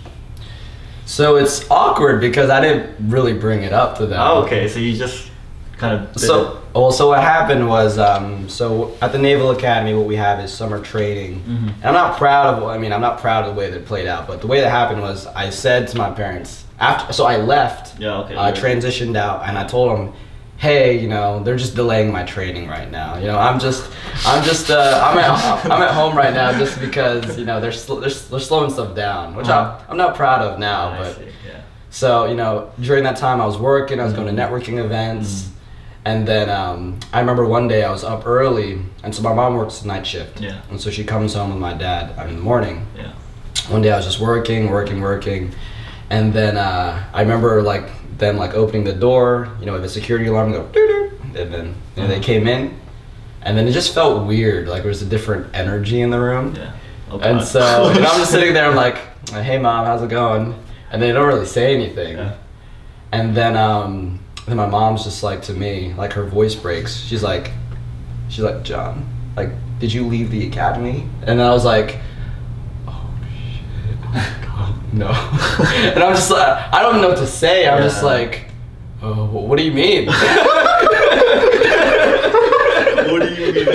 So 1.09 1.37
it's 1.37 1.69
awkward 1.71 2.21
because 2.21 2.51
I 2.51 2.61
didn't 2.61 2.95
really 3.11 3.33
bring 3.33 3.63
it 3.63 3.73
up 3.73 3.97
to 3.97 4.05
them. 4.07 4.21
Oh, 4.21 4.43
okay. 4.43 4.69
So 4.69 4.79
you 4.79 4.95
just 4.95 5.31
kind 5.79 6.07
of. 6.07 6.21
So, 6.21 6.61
well, 6.75 6.93
so 6.93 7.09
what 7.09 7.23
happened 7.23 7.67
was, 7.67 7.99
um, 7.99 8.47
so 8.47 8.95
at 9.01 9.13
the 9.13 9.19
Naval 9.19 9.51
Academy, 9.53 9.95
what 9.95 10.05
we 10.07 10.17
have 10.17 10.39
is 10.45 10.53
summer 10.53 10.79
training. 10.81 11.43
Mhm. 11.49 11.69
And 11.77 11.85
I'm 11.87 11.95
not 11.95 12.19
proud 12.19 12.59
of, 12.59 12.69
I 12.69 12.77
mean, 12.77 12.93
I'm 12.93 13.01
not 13.01 13.23
proud 13.23 13.45
of 13.47 13.55
the 13.55 13.59
way 13.59 13.71
that 13.71 13.77
it 13.79 13.87
played 13.87 14.07
out, 14.07 14.27
but 14.29 14.43
the 14.43 14.47
way 14.47 14.61
that 14.61 14.69
happened 14.71 15.01
was, 15.01 15.27
I 15.35 15.49
said 15.49 15.89
to 15.89 15.97
my 15.97 16.11
parents 16.11 16.65
after, 16.79 17.11
so 17.15 17.25
I 17.25 17.39
left, 17.39 17.99
Yeah, 17.99 18.19
okay, 18.19 18.37
I 18.37 18.49
yeah. 18.51 18.55
transitioned 18.55 19.17
out, 19.17 19.43
and 19.49 19.57
I 19.57 19.65
told 19.65 19.97
them, 19.97 20.13
hey, 20.59 20.99
you 20.99 21.09
know, 21.09 21.43
they're 21.45 21.57
just 21.57 21.75
delaying 21.77 22.11
my 22.13 22.25
training 22.25 22.69
right 22.69 22.91
now. 22.91 23.17
You 23.17 23.29
know, 23.29 23.39
I'm 23.39 23.59
just, 23.61 23.89
I'm 24.27 24.43
just, 24.43 24.71
uh, 24.71 25.01
I'm 25.05 25.17
at, 25.19 25.65
I'm 25.67 25.83
at 25.83 25.95
home 25.95 26.17
right 26.17 26.35
now 26.35 26.53
just 26.59 26.81
because, 26.81 27.39
you 27.39 27.45
know, 27.45 27.61
they're 27.61 27.73
sl- 27.73 28.01
they're, 28.01 28.11
they're 28.11 28.41
slowing 28.41 28.71
stuff 28.71 28.95
down, 28.97 29.37
which 29.37 29.47
Uh-huh. 29.49 29.79
I, 29.87 29.91
I'm 29.91 29.97
not 29.97 30.17
proud 30.17 30.43
of 30.43 30.59
now, 30.59 30.89
I 30.91 30.99
but. 30.99 31.21
yeah. 31.47 31.61
So, 31.91 32.27
you 32.27 32.35
know, 32.35 32.71
during 32.81 33.05
that 33.05 33.17
time 33.17 33.41
I 33.41 33.47
was 33.47 33.57
working, 33.57 34.01
I 34.01 34.05
was 34.05 34.13
going 34.13 34.27
to 34.27 34.33
Mhm. 34.33 34.49
networking 34.51 34.85
events. 34.85 35.45
Mhm. 35.45 35.49
And 36.05 36.27
then 36.27 36.49
um, 36.49 36.99
I 37.13 37.21
remember 37.21 37.45
one 37.47 37.69
day 37.69 37.85
I 37.85 37.91
was 37.93 38.03
up 38.03 38.27
early, 38.27 38.81
and 39.05 39.15
so 39.15 39.23
my 39.23 39.33
mom 39.35 39.57
works 39.57 39.85
night 39.85 40.07
shift. 40.07 40.41
Yeah. 40.41 40.61
And 40.71 40.81
so 40.81 40.91
she 40.91 41.05
comes 41.05 41.35
home 41.35 41.51
with 41.51 41.59
my 41.61 41.75
dad 41.75 42.19
in 42.29 42.37
the 42.37 42.43
morning. 42.43 42.87
Yeah. 42.97 43.13
One 43.69 43.83
day 43.83 43.93
I 43.93 43.97
was 43.97 44.07
just 44.07 44.19
working, 44.19 44.71
working, 44.71 45.01
working. 45.03 45.53
And 46.11 46.33
then 46.33 46.57
uh, 46.57 47.05
I 47.13 47.21
remember 47.21 47.63
like 47.63 47.91
them 48.19 48.37
like 48.37 48.55
opening 48.55 48.85
the 48.85 48.93
door, 48.93 49.49
you 49.61 49.67
know, 49.67 49.73
with 49.75 49.83
the 49.83 49.89
security 49.89 50.27
alarm 50.27 50.53
go 50.53 50.65
doo 50.67 51.13
and 51.37 51.53
then 51.53 51.75
you 51.97 52.03
know, 52.03 52.09
they 52.09 52.19
Mhm. 52.19 52.23
came 52.23 52.49
in. 52.49 52.75
And 53.43 53.57
then 53.57 53.69
it 53.69 53.73
just 53.73 53.95
felt 53.95 54.27
weird, 54.27 54.67
like 54.69 54.83
there 54.83 54.89
was 54.89 55.01
a 55.03 55.07
different 55.07 55.47
energy 55.55 56.01
in 56.01 56.11
the 56.11 56.19
room. 56.21 56.55
Yeah. 56.57 56.73
Oh, 57.11 57.19
And 57.21 57.43
so 57.43 57.89
and 57.95 58.05
I'm 58.05 58.19
just 58.19 58.31
sitting 58.33 58.53
there, 58.53 58.67
I'm 58.69 58.77
like, 58.77 58.99
hey 59.31 59.59
mom, 59.59 59.87
how's 59.87 60.03
it 60.03 60.11
going? 60.11 60.55
And 60.91 61.01
they 61.01 61.13
don't 61.13 61.27
really 61.27 61.47
say 61.47 61.75
anything. 61.75 62.17
Yeah. 62.19 62.33
And 63.13 63.35
then 63.37 63.57
um 63.57 64.19
then 64.47 64.57
my 64.57 64.67
mom's 64.67 65.05
just 65.05 65.23
like 65.23 65.43
to 65.43 65.53
me, 65.53 65.95
like 65.97 66.13
her 66.15 66.25
voice 66.25 66.55
breaks. 66.55 66.97
She's 66.97 67.23
like 67.23 67.53
she's 68.29 68.45
like, 68.45 68.63
John, 68.65 69.07
like, 69.37 69.51
did 69.79 69.93
you 69.93 70.07
leave 70.07 70.31
the 70.31 70.47
academy? 70.47 71.07
And 71.23 71.41
I 71.41 71.51
was 71.51 71.65
like, 71.65 71.99
Oh 72.89 73.09
shit. 73.31 73.97
Oh 74.05 74.39
god, 74.43 74.75
no. 74.93 75.09
and 75.11 76.03
I'm 76.03 76.15
just 76.15 76.31
like 76.31 76.73
I 76.73 76.83
don't 76.83 77.01
know 77.01 77.09
what 77.09 77.19
to 77.19 77.27
say. 77.27 77.69
I'm 77.69 77.83
just 77.83 78.03
like, 78.03 78.47
Oh, 79.03 79.25
what 79.27 79.57
do 79.59 79.65
you 79.65 79.73
mean? 79.73 80.09
What 83.11 83.23
do 83.23 83.35
you 83.35 83.53
mean? 83.55 83.69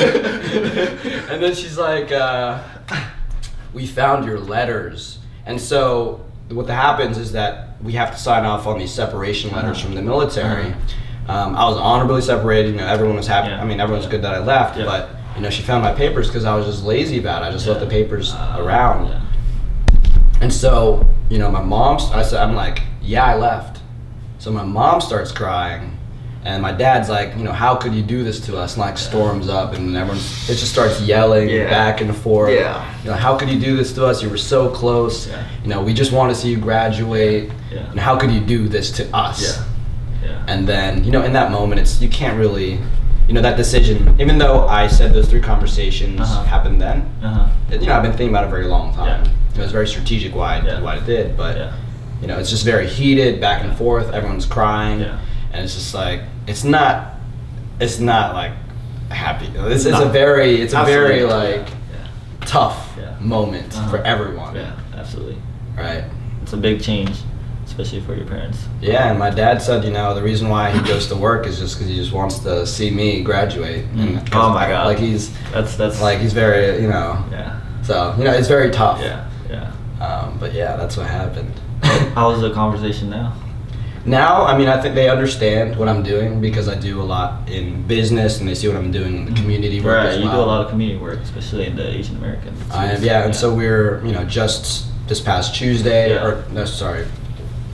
and 1.30 1.42
then 1.42 1.56
she's 1.56 1.78
like, 1.78 2.12
uh, 2.12 2.62
we 3.74 3.88
found 3.88 4.26
your 4.26 4.40
letters. 4.40 5.18
And 5.46 5.60
so 5.60 6.24
what 6.50 6.68
happens 6.70 7.18
is 7.18 7.32
that 7.32 7.82
we 7.82 7.94
have 7.94 8.12
to 8.12 8.18
sign 8.18 8.46
off 8.46 8.68
on 8.68 8.78
these 8.80 8.94
separation 8.94 9.52
letters 9.52 9.78
Uh-huh. 9.78 9.86
from 9.88 9.96
the 9.96 10.02
military. 10.04 10.68
Uh-huh. 10.68 11.34
Um, 11.34 11.56
I 11.56 11.68
was 11.68 11.78
honorably 11.78 12.22
separated. 12.22 12.72
You 12.74 12.78
know, 12.82 12.88
everyone 12.88 13.16
was 13.16 13.28
happy. 13.28 13.50
Yeah. 13.50 13.62
I 13.62 13.66
mean, 13.66 13.80
everyone's 13.80 14.08
good 14.08 14.22
that 14.22 14.34
I 14.36 14.40
left. 14.40 14.78
Yeah. 14.78 14.86
But 14.86 15.10
you 15.36 15.42
know, 15.42 15.50
she 15.50 15.64
found 15.64 15.84
my 15.84 15.94
papers 15.94 16.28
because 16.28 16.46
I 16.46 16.54
was 16.56 16.66
just 16.68 16.84
lazy 16.84 17.18
about 17.18 17.42
it. 17.42 17.46
I 17.48 17.52
just 17.52 17.66
left 17.66 17.80
the 17.80 17.88
papers 17.88 18.34
Uh, 18.34 18.58
around. 18.60 19.10
And 20.44 20.52
so, 20.52 21.08
you 21.30 21.40
know, 21.40 21.50
my 21.50 21.62
mom, 21.62 22.00
I 22.12 22.22
said, 22.22 22.42
I'm 22.44 22.54
like, 22.54 22.84
yeah, 23.02 23.24
I 23.24 23.36
left. 23.38 23.80
So 24.40 24.52
my 24.52 24.66
mom 24.66 25.00
starts 25.00 25.32
crying, 25.32 25.98
and 26.44 26.62
my 26.62 26.74
dad's 26.74 27.08
like, 27.08 27.34
you 27.38 27.46
know, 27.46 27.54
how 27.54 27.76
could 27.76 27.94
you 27.96 28.04
do 28.04 28.26
this 28.26 28.42
to 28.48 28.58
us? 28.58 28.74
And 28.74 28.82
like 28.82 28.98
storms 28.98 29.48
up, 29.48 29.74
and 29.74 29.96
everyone, 29.96 30.18
it 30.18 30.58
just 30.60 30.70
starts 30.74 31.00
yelling 31.00 31.48
Yeah. 31.48 31.70
back 31.70 32.02
and 32.02 32.14
forth. 32.14 32.52
Yeah. 32.52 32.84
You 33.06 33.12
know, 33.12 33.16
how 33.16 33.38
could 33.38 33.48
you 33.50 33.58
do 33.58 33.78
this 33.78 33.94
to 33.94 34.06
us? 34.06 34.22
You 34.22 34.30
were 34.30 34.36
so 34.38 34.70
close. 34.70 35.30
Yeah. 35.30 35.48
You 35.64 35.70
know, 35.70 35.82
we 35.82 35.94
just 35.94 36.12
want 36.12 36.30
to 36.34 36.36
see 36.36 36.50
you 36.50 36.58
graduate. 36.58 37.50
Yeah. 37.72 37.90
And 37.92 37.98
how 38.02 38.18
could 38.18 38.30
you 38.32 38.42
do 38.42 38.68
this 38.68 38.92
to 38.98 39.04
us? 39.16 39.42
Yeah. 39.58 39.66
Yeah. 40.30 40.46
And 40.50 40.68
then, 40.68 41.06
you 41.06 41.12
know, 41.12 41.24
in 41.24 41.32
that 41.32 41.52
moment, 41.52 41.80
it's 41.80 42.02
you 42.02 42.10
can't 42.10 42.38
really, 42.38 42.82
you 43.30 43.34
know, 43.34 43.42
that 43.42 43.56
decision. 43.56 44.14
Even 44.20 44.38
though 44.40 44.68
I 44.68 44.88
said 44.88 45.14
those 45.14 45.30
three 45.30 45.40
conversations 45.42 46.20
Uh-huh. 46.20 46.44
happened 46.44 46.82
then, 46.82 47.10
Uh-huh. 47.24 47.46
you 47.72 47.88
know, 47.88 47.94
I've 47.96 48.04
been 48.04 48.12
thinking 48.12 48.28
about 48.36 48.44
it 48.44 48.48
a 48.48 48.50
very 48.50 48.66
long 48.68 48.94
time. 48.94 49.24
Yeah. 49.24 49.32
It 49.56 49.60
was 49.60 49.72
very 49.72 49.88
strategic 49.88 50.36
why 50.36 50.58
Yeah. 50.58 50.76
did 50.76 50.84
what 50.84 50.98
I 50.98 51.06
did, 51.06 51.38
but 51.38 51.58
Yeah. 51.58 51.72
you 52.22 52.28
know, 52.28 52.38
it's 52.40 52.50
just 52.50 52.66
very 52.66 52.88
heated, 52.88 53.40
back 53.42 53.64
and 53.64 53.76
forth. 53.78 54.12
Everyone's 54.14 54.46
crying, 54.46 55.00
Yeah. 55.02 55.18
and 55.52 55.64
it's 55.64 55.74
just 55.76 55.94
like 55.94 56.22
it's 56.48 56.64
not, 56.64 57.14
it's 57.80 58.00
not 58.00 58.34
like 58.34 58.52
happy. 59.10 59.48
It's, 59.56 59.86
it's 59.86 60.00
a 60.00 60.06
very, 60.06 60.62
it's 60.62 60.74
a 60.74 60.84
very 60.84 61.24
like 61.24 61.68
tough 62.42 62.90
moment 63.20 63.74
Uh-huh. 63.78 63.90
for 63.90 63.98
everyone, 64.00 64.56
Yeah. 64.56 64.72
Absolutely. 64.98 65.38
right? 65.78 66.04
It's 66.42 66.52
a 66.54 66.58
big 66.58 66.82
change, 66.82 67.12
especially 67.66 68.02
for 68.02 68.14
your 68.16 68.26
parents. 68.26 68.58
Yeah, 68.82 69.10
and 69.10 69.18
my 69.18 69.30
dad 69.30 69.62
said, 69.62 69.86
you 69.86 69.92
know, 69.92 70.14
the 70.14 70.22
reason 70.22 70.50
why 70.50 70.72
he 70.72 70.80
goes 70.86 71.08
to 71.08 71.16
work 71.16 71.48
is 71.48 71.58
just 71.60 71.76
because 71.76 71.88
he 71.90 71.96
just 71.96 72.12
wants 72.12 72.40
to 72.40 72.66
see 72.68 72.90
me 72.92 73.24
graduate. 73.24 73.86
And 73.96 74.18
Mm. 74.18 74.30
'cause, 74.32 74.34
Oh 74.34 74.50
my 74.54 74.68
God. 74.68 74.88
Like 74.88 75.00
he's, 75.00 75.32
That's 75.54 75.76
that's 75.78 76.02
like 76.02 76.20
he's 76.20 76.34
very, 76.34 76.82
you 76.82 76.90
know, 76.90 77.24
yeah. 77.32 77.54
so 77.84 78.14
you 78.18 78.24
know, 78.26 78.32
it's 78.32 78.50
very 78.50 78.72
tough. 78.72 79.00
Yeah. 79.02 79.22
Um, 80.04 80.38
but 80.40 80.54
yeah, 80.54 80.76
that's 80.76 80.98
what 80.98 81.08
happened. 81.08 81.52
How's 82.16 82.42
the 82.42 82.52
conversation 82.52 83.10
now? 83.10 83.34
Now, 84.06 84.44
I 84.44 84.58
mean, 84.58 84.68
I 84.68 84.82
think 84.82 84.96
they 84.96 85.08
understand 85.10 85.78
what 85.78 85.88
I'm 85.88 86.04
doing 86.04 86.42
because 86.42 86.68
I 86.68 86.76
do 86.76 87.02
a 87.02 87.04
lot 87.04 87.50
in 87.50 87.84
business 87.88 88.40
and 88.42 88.50
they 88.50 88.54
see 88.56 88.68
what 88.68 88.76
I'm 88.76 88.92
doing 88.92 89.16
in 89.16 89.26
the 89.26 89.32
community 89.40 89.80
work 89.80 90.04
Right. 90.06 90.20
You 90.20 90.26
well. 90.26 90.36
do 90.36 90.42
a 90.44 90.50
lot 90.54 90.62
of 90.66 90.70
community 90.70 91.00
work, 91.00 91.20
especially 91.20 91.68
in 91.68 91.78
the 91.78 91.88
Asian 91.88 92.18
American. 92.18 92.54
I 92.70 92.88
am, 92.88 93.02
yeah, 93.04 93.24
and 93.24 93.34
so 93.34 93.54
we're, 93.54 94.06
you 94.06 94.12
know, 94.12 94.26
just 94.26 94.88
this 95.08 95.22
past 95.22 95.56
Tuesday, 95.56 96.10
Yeah. 96.16 96.26
or 96.26 96.44
no, 96.52 96.66
sorry, 96.66 97.06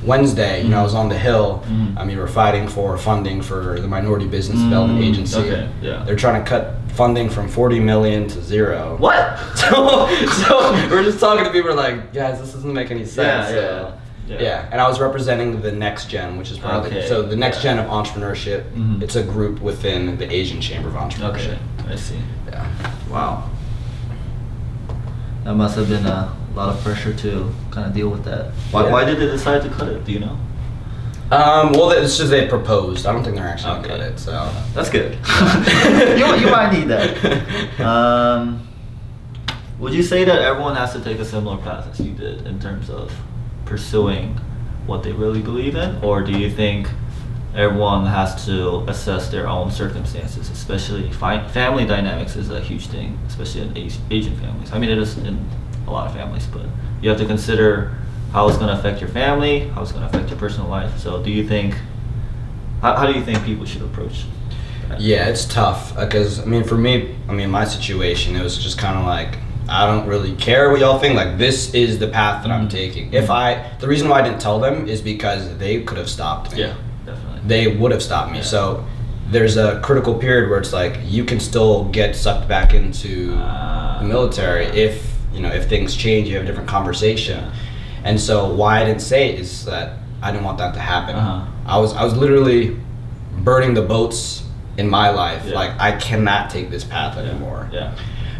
Wednesday, 0.06 0.62
you 0.62 0.70
know, 0.70 0.80
I 0.80 0.84
was 0.84 0.94
on 0.94 1.10
the 1.10 1.18
Hill. 1.18 1.64
Mhm. 1.68 1.98
I 1.98 2.06
mean, 2.06 2.18
we're 2.20 2.28
fighting 2.28 2.68
for 2.68 2.96
funding 2.98 3.42
for 3.42 3.80
the 3.82 3.88
Minority 3.88 4.28
Business 4.28 4.60
Development 4.62 5.00
Mm, 5.02 5.08
Agency. 5.10 5.40
okay, 5.40 5.68
yeah. 5.82 6.04
They're 6.06 6.16
trying 6.16 6.44
to 6.44 6.48
cut 6.48 6.76
funding 6.94 7.30
from 7.30 7.48
40 7.48 7.80
million 7.80 8.28
to 8.28 8.42
zero. 8.42 8.96
What? 8.98 9.38
So, 9.70 10.08
so 10.48 10.72
we're 10.90 11.04
just 11.04 11.20
talking 11.20 11.44
to 11.46 11.52
people 11.52 11.76
like, 11.76 12.12
guys, 12.14 12.40
this 12.40 12.54
doesn't 12.54 12.74
make 12.74 12.90
any 12.92 13.06
sense. 13.06 13.50
Yeah, 13.52 13.56
So, 13.56 13.98
yeah, 14.28 14.36
yeah. 14.36 14.42
yeah. 14.42 14.70
And 14.72 14.82
I 14.82 14.88
was 14.88 15.00
representing 15.00 15.62
the 15.62 15.72
next 15.72 16.10
gen, 16.10 16.38
which 16.38 16.50
is 16.50 16.58
probably 16.58 16.90
Okay, 16.90 17.08
so 17.08 17.22
the 17.22 17.36
next 17.36 17.58
yeah. 17.58 17.76
gen 17.76 17.80
of 17.80 17.86
entrepreneurship. 17.92 18.64
Mhm. 18.74 19.02
It's 19.04 19.16
a 19.16 19.22
group 19.24 19.62
within 19.62 20.18
the 20.18 20.32
Asian 20.32 20.60
Chamber 20.62 20.88
of 20.90 20.96
Entrepreneurship. 20.96 21.58
Okay. 21.82 21.94
I 21.94 21.96
see. 21.96 22.20
Yeah. 22.48 22.68
Wow. 23.12 23.50
That 25.44 25.54
must 25.56 25.76
have 25.78 25.88
been 25.90 26.06
a 26.06 26.36
lot 26.56 26.70
of 26.70 26.82
pressure 26.84 27.14
to 27.14 27.54
kind 27.72 27.86
of 27.88 27.94
deal 27.94 28.10
with 28.10 28.24
that. 28.26 28.52
Why, 28.72 28.86
Yeah. 28.86 28.92
why 28.92 29.06
did 29.06 29.20
they 29.20 29.28
decide 29.28 29.62
to 29.64 29.70
cut 29.70 29.88
it? 29.88 30.04
Do 30.06 30.12
you 30.12 30.20
know? 30.20 30.38
Um, 31.32 31.74
well, 31.74 31.92
it's 31.92 32.18
just 32.18 32.32
they 32.32 32.48
proposed. 32.48 33.06
I 33.06 33.12
don't 33.12 33.24
think 33.24 33.36
they're 33.36 33.48
actually 33.48 33.76
gonna 33.76 33.80
Okay. 33.82 33.90
cut 33.90 34.00
it. 34.02 34.20
So 34.20 34.52
That's 34.74 34.90
good. 34.90 35.14
you, 36.20 36.46
you 36.46 36.52
might 36.52 36.72
need 36.74 36.88
that. 36.88 37.80
Um, 37.80 38.68
would 39.80 39.94
you 39.94 40.04
say 40.04 40.26
that 40.26 40.42
everyone 40.42 40.76
has 40.76 40.92
to 40.94 41.00
take 41.00 41.20
a 41.20 41.26
similar 41.26 41.56
path 41.58 41.88
as 41.92 42.00
you 42.06 42.12
did 42.14 42.46
in 42.46 42.60
terms 42.60 42.90
of 42.90 43.14
pursuing 43.64 44.36
what 44.86 45.04
they 45.04 45.14
really 45.14 45.42
believe 45.42 45.76
in, 45.76 45.96
or 46.04 46.22
do 46.22 46.32
you 46.38 46.50
think 46.52 46.90
everyone 47.56 48.06
has 48.06 48.46
to 48.46 48.80
assess 48.90 49.30
their 49.30 49.48
own 49.48 49.72
circumstances, 49.72 50.50
especially 50.50 51.10
fi- 51.14 51.48
family 51.50 51.86
dynamics 51.86 52.36
is 52.36 52.50
a 52.50 52.60
huge 52.60 52.88
thing, 52.88 53.18
especially 53.28 53.62
in 53.62 53.78
Asian 54.12 54.36
families. 54.38 54.72
I 54.74 54.80
mean, 54.80 54.90
it 54.90 54.98
is 54.98 55.18
in 55.20 55.48
a 55.88 55.92
lot 55.92 56.08
of 56.08 56.14
families, 56.14 56.46
but 56.48 56.66
you 57.02 57.10
have 57.10 57.18
to 57.20 57.26
consider 57.26 57.96
how 58.34 58.48
it's 58.48 58.58
going 58.58 58.70
to 58.74 58.80
affect 58.80 59.02
your 59.02 59.10
family, 59.10 59.68
how 59.70 59.82
it's 59.82 59.92
going 59.92 60.04
to 60.04 60.10
affect 60.10 60.30
your 60.30 60.40
personal 60.40 60.70
life. 60.70 60.98
So, 61.00 61.22
do 61.24 61.32
you 61.32 61.48
think? 61.48 61.76
How, 62.82 62.96
how 62.96 63.06
do 63.06 63.14
you 63.18 63.24
think 63.26 63.44
people 63.44 63.66
should 63.66 63.82
approach? 63.82 64.26
that? 64.88 65.00
Yeah, 65.02 65.28
it's 65.28 65.46
tough 65.46 65.96
because 65.96 66.40
I 66.40 66.46
mean, 66.46 66.64
for 66.64 66.76
me, 66.78 67.16
I 67.28 67.34
mean, 67.34 67.50
my 67.52 67.66
situation, 67.66 68.36
it 68.36 68.42
was 68.44 68.58
just 68.58 68.78
kind 68.78 68.98
of 68.98 69.06
like 69.06 69.38
I 69.68 69.86
don't 69.86 70.08
really 70.08 70.36
care 70.38 70.72
what 70.72 70.80
y'all 70.80 70.98
think. 70.98 71.16
Like, 71.16 71.38
this 71.38 71.74
is 71.76 72.00
the 72.00 72.08
path 72.08 72.42
that 72.44 72.52
I'm 72.52 72.68
Mhm. 72.68 72.72
taking. 72.72 73.14
If 73.14 73.30
I, 73.30 73.64
the 73.80 73.88
reason 73.88 74.10
why 74.10 74.20
I 74.20 74.24
didn't 74.24 74.42
tell 74.42 74.60
them 74.60 74.88
is 74.88 75.00
because 75.02 75.58
they 75.60 75.84
could 75.84 75.98
have 76.00 76.10
stopped 76.10 76.54
me. 76.54 76.62
Yeah, 76.62 76.74
definitely. 77.06 77.42
They 77.46 77.68
would 77.68 77.92
have 77.92 78.02
stopped 78.02 78.32
me. 78.32 78.40
Yeah. 78.40 78.44
So 78.46 78.84
there's 79.30 79.58
a 79.58 79.80
critical 79.82 80.16
period 80.16 80.50
where 80.50 80.58
it's 80.58 80.74
like 80.74 80.98
you 81.06 81.24
can 81.24 81.40
still 81.40 81.84
get 81.86 82.16
sucked 82.16 82.48
back 82.48 82.74
into 82.74 83.36
Ah. 83.38 83.98
the 84.02 84.08
military 84.08 84.66
if 84.68 85.06
you 85.36 85.40
know 85.42 85.50
if 85.52 85.70
things 85.70 85.96
change, 85.96 86.28
you 86.28 86.36
have 86.36 86.44
a 86.46 86.48
different 86.48 86.68
conversation. 86.70 87.38
Yeah. 87.44 87.52
And 88.04 88.20
so 88.20 88.54
why 88.54 88.82
I 88.82 88.86
didn't 88.86 89.02
say 89.02 89.30
it 89.34 89.40
is 89.40 89.66
that 89.66 89.98
I 90.22 90.32
didn't 90.32 90.46
want 90.46 90.58
that 90.60 90.74
to 90.74 90.80
happen. 90.80 91.16
Uh-huh. 91.16 91.46
I 91.66 91.78
was 91.78 91.94
I 91.94 92.04
was 92.04 92.16
literally 92.16 92.78
burning 93.40 93.74
the 93.74 93.82
boats 93.82 94.44
in 94.78 94.90
my 94.90 95.10
life. 95.10 95.44
Yeah. 95.46 95.56
Like 95.56 95.80
I 95.80 95.98
cannot 95.98 96.50
take 96.50 96.70
this 96.70 96.84
path 96.84 97.16
Yeah. 97.18 97.24
anymore. 97.24 97.70
Yeah. 97.72 97.96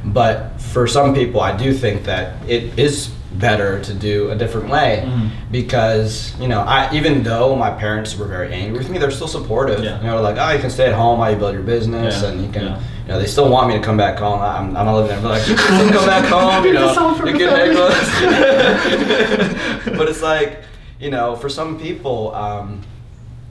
But 0.06 0.60
for 0.62 0.88
some 0.88 1.14
people, 1.14 1.42
I 1.42 1.56
do 1.56 1.74
think 1.74 2.04
that 2.06 2.42
it 2.50 2.78
is 2.80 3.12
better 3.34 3.80
to 3.84 3.94
do 3.94 4.32
a 4.32 4.36
different 4.36 4.70
way 4.70 5.04
Mhm. 5.06 5.30
because 5.52 6.34
you 6.40 6.48
know 6.48 6.62
I 6.62 6.90
even 6.94 7.22
though 7.24 7.56
my 7.56 7.70
parents 7.70 8.18
were 8.18 8.26
very 8.26 8.52
angry 8.54 8.80
with 8.80 8.90
me, 8.90 8.98
they're 8.98 9.12
still 9.12 9.28
supportive. 9.28 9.84
Yeah. 9.84 10.00
You 10.02 10.08
know, 10.08 10.22
like 10.22 10.38
oh, 10.40 10.50
you 10.52 10.60
can 10.60 10.70
stay 10.72 10.88
at 10.88 10.94
home 10.96 11.20
while 11.20 11.30
you 11.32 11.38
build 11.38 11.54
your 11.54 11.62
business, 11.62 12.22
Yeah. 12.24 12.30
and 12.30 12.42
you 12.46 12.52
can. 12.52 12.64
Yeah. 12.66 12.80
You 13.06 13.16
know, 13.16 13.20
they 13.20 13.28
still 13.28 13.50
want 13.50 13.68
me 13.68 13.74
to 13.76 13.80
come 13.84 13.98
back 13.98 14.20
home. 14.20 14.40
I'm, 14.40 14.78
I'm 14.78 14.86
not 14.86 14.94
living 14.96 15.10
there. 15.10 15.22
But 15.22 15.30
like, 15.40 15.48
you 15.48 15.56
can 15.56 15.92
come 15.92 16.06
back 16.06 16.26
home. 16.30 16.64
You 16.64 16.74
know, 16.74 16.92
you 17.26 17.38
can 17.40 17.78
us. 17.78 18.10
but 19.98 20.08
it's 20.10 20.22
like, 20.22 20.62
you 21.00 21.10
know, 21.10 21.36
for 21.36 21.50
some 21.50 21.80
people, 21.80 22.34
um, 22.36 22.82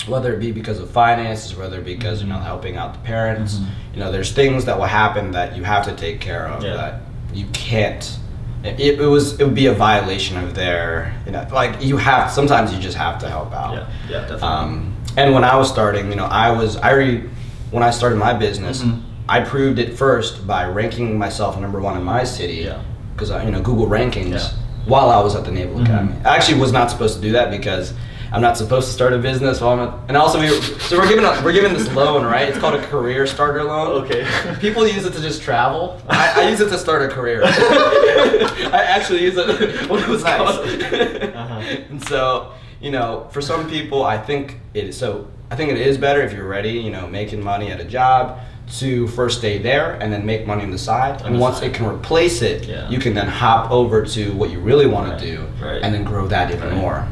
whether 0.07 0.33
it 0.33 0.39
be 0.39 0.53
because 0.53 0.79
of 0.79 0.91
finances, 0.91 1.57
whether 1.57 1.79
it 1.79 1.85
be 1.85 1.95
because 1.97 2.23
you 2.23 2.29
know 2.29 2.39
helping 2.39 2.77
out 2.77 2.93
the 2.95 3.01
parents. 3.01 3.57
Mhm. 3.57 3.67
You 3.95 4.01
know, 4.01 4.13
there's 4.13 4.31
things 4.33 4.65
that 4.67 4.79
will 4.79 4.87
happen 4.87 5.33
that 5.33 5.57
you 5.57 5.65
have 5.65 5.85
to 5.87 5.93
take 5.93 6.21
care 6.21 6.47
of 6.47 6.63
that 6.63 7.01
you 7.35 7.47
can't. 7.53 8.17
It, 8.65 8.99
it 8.99 9.07
was 9.07 9.39
it 9.41 9.45
would 9.45 9.55
be 9.55 9.67
a 9.67 9.73
violation 9.75 10.37
of 10.37 10.55
their 10.55 11.15
you 11.27 11.33
know 11.33 11.47
like 11.53 11.81
you 11.83 11.97
have 11.97 12.31
sometimes 12.31 12.73
you 12.75 12.81
just 12.81 12.97
have 12.97 13.19
to 13.21 13.29
help 13.29 13.53
out. 13.53 13.75
Yeah, 13.75 13.89
yeah, 14.11 14.21
definitely. 14.23 14.49
Um, 14.49 14.97
and 15.17 15.33
when 15.35 15.45
I 15.45 15.57
was 15.57 15.69
starting, 15.69 16.11
you 16.11 16.17
know, 16.17 16.25
I 16.27 16.51
was 16.51 16.77
I 16.77 16.91
already 16.93 17.29
when 17.71 17.83
I 17.83 17.91
started 17.91 18.17
my 18.17 18.33
business, 18.35 18.83
Mhm. 18.83 19.03
I 19.29 19.41
proved 19.41 19.79
it 19.79 19.97
first 19.97 20.47
by 20.47 20.67
ranking 20.67 21.19
myself 21.19 21.59
number 21.61 21.81
one 21.81 21.97
in 21.97 22.03
my 22.03 22.25
city 22.25 22.65
Yeah. 22.65 22.79
because 23.15 23.31
you 23.45 23.51
know 23.51 23.61
Google 23.61 23.87
rankings 23.87 24.31
Yeah. 24.31 24.49
while 24.87 25.11
I 25.11 25.21
was 25.23 25.35
at 25.37 25.45
the 25.45 25.51
Naval 25.53 25.77
Mhm. 25.79 25.85
Academy. 25.85 26.15
I 26.25 26.35
actually 26.37 26.59
was 26.61 26.73
not 26.73 26.91
supposed 26.91 27.15
to 27.17 27.21
do 27.21 27.33
that 27.33 27.51
because 27.51 27.93
I'm 28.33 28.43
not 28.43 28.57
supposed 28.57 28.89
to 28.89 28.93
start 28.93 29.13
a 29.15 29.19
business 29.19 29.61
while 29.61 29.79
I'm 29.79 29.89
at, 29.89 29.95
and 30.09 30.17
also 30.17 30.39
we 30.39 30.49
so 30.51 30.99
we're 30.99 31.09
giving 31.09 31.25
a, 31.25 31.41
we're 31.43 31.53
giving 31.53 31.73
this 31.73 31.91
loan 31.95 32.25
right. 32.25 32.49
It's 32.49 32.59
called 32.59 32.75
a 32.75 32.87
career 32.87 33.27
starter 33.27 33.65
loan. 33.65 34.05
Okay. 34.05 34.27
People 34.61 34.87
use 34.87 35.05
it 35.07 35.13
to 35.15 35.21
just 35.21 35.41
travel. 35.43 36.01
I, 36.09 36.43
I 36.45 36.49
use 36.51 36.61
it 36.61 36.69
to 36.69 36.79
start 36.79 37.03
a 37.03 37.09
career. 37.09 37.43
I 37.45 38.85
actually 38.87 39.23
use 39.23 39.37
it 39.37 39.47
what 39.91 40.03
it 40.03 40.09
was 40.09 40.23
Nice. 40.25 40.41
Uh-huh. 40.41 41.61
And 41.91 42.03
so 42.07 42.53
you 42.81 42.91
know, 42.93 43.27
for 43.33 43.41
some 43.41 43.69
people, 43.69 44.05
I 44.05 44.19
think 44.19 44.61
it 44.75 44.85
is 44.85 44.97
so. 44.97 45.27
I 45.51 45.57
think 45.57 45.71
it 45.71 45.79
is 45.79 45.97
better 45.97 46.21
if 46.23 46.33
you're 46.33 46.47
ready, 46.47 46.73
you 46.73 46.91
know, 46.91 47.07
making 47.09 47.43
money 47.43 47.71
at 47.73 47.81
a 47.81 47.85
job 47.85 48.39
to 48.79 49.09
first 49.09 49.39
stay 49.39 49.57
there 49.57 49.95
and 49.95 50.13
then 50.13 50.27
make 50.27 50.47
money 50.47 50.63
on 50.63 50.71
the 50.71 50.77
side. 50.79 51.23
And 51.23 51.41
once 51.41 51.63
it 51.63 51.73
can 51.73 51.87
replace 51.87 52.43
it, 52.43 52.67
Yeah. 52.67 52.87
you 52.91 52.99
can 52.99 53.15
then 53.15 53.27
hop 53.27 53.71
over 53.71 54.05
to 54.05 54.33
what 54.35 54.51
you 54.51 54.61
really 54.61 54.87
want 54.87 55.09
Right, 55.09 55.19
to 55.19 55.25
do 55.37 55.47
right. 55.65 55.83
and 55.83 55.95
then 55.95 56.05
grow 56.05 56.29
that 56.29 56.51
even 56.51 56.69
Right, 56.69 56.77
more. 56.77 57.07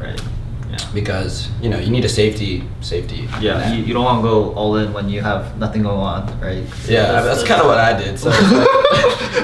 Right. 0.97 1.07
Yeah. 1.07 1.17
Because 1.17 1.49
you 1.61 1.69
know 1.69 1.79
you 1.79 1.91
need 1.91 2.05
a 2.05 2.09
safety 2.09 2.63
safety. 2.81 3.27
Yeah, 3.41 3.73
you, 3.73 3.83
you 3.83 3.93
don't 3.93 4.03
want 4.05 4.19
to 4.23 4.27
go 4.27 4.53
all 4.53 4.77
in 4.77 4.93
when 4.93 5.09
you 5.09 5.21
have 5.21 5.57
nothing 5.57 5.83
going 5.83 5.97
on, 5.99 6.39
right? 6.41 6.67
So 6.83 6.91
yeah, 6.91 7.21
that's, 7.21 7.43
kind 7.43 7.61
of 7.61 7.67
what 7.67 7.77
I 7.79 7.93
did. 7.97 8.17
So, 8.19 8.29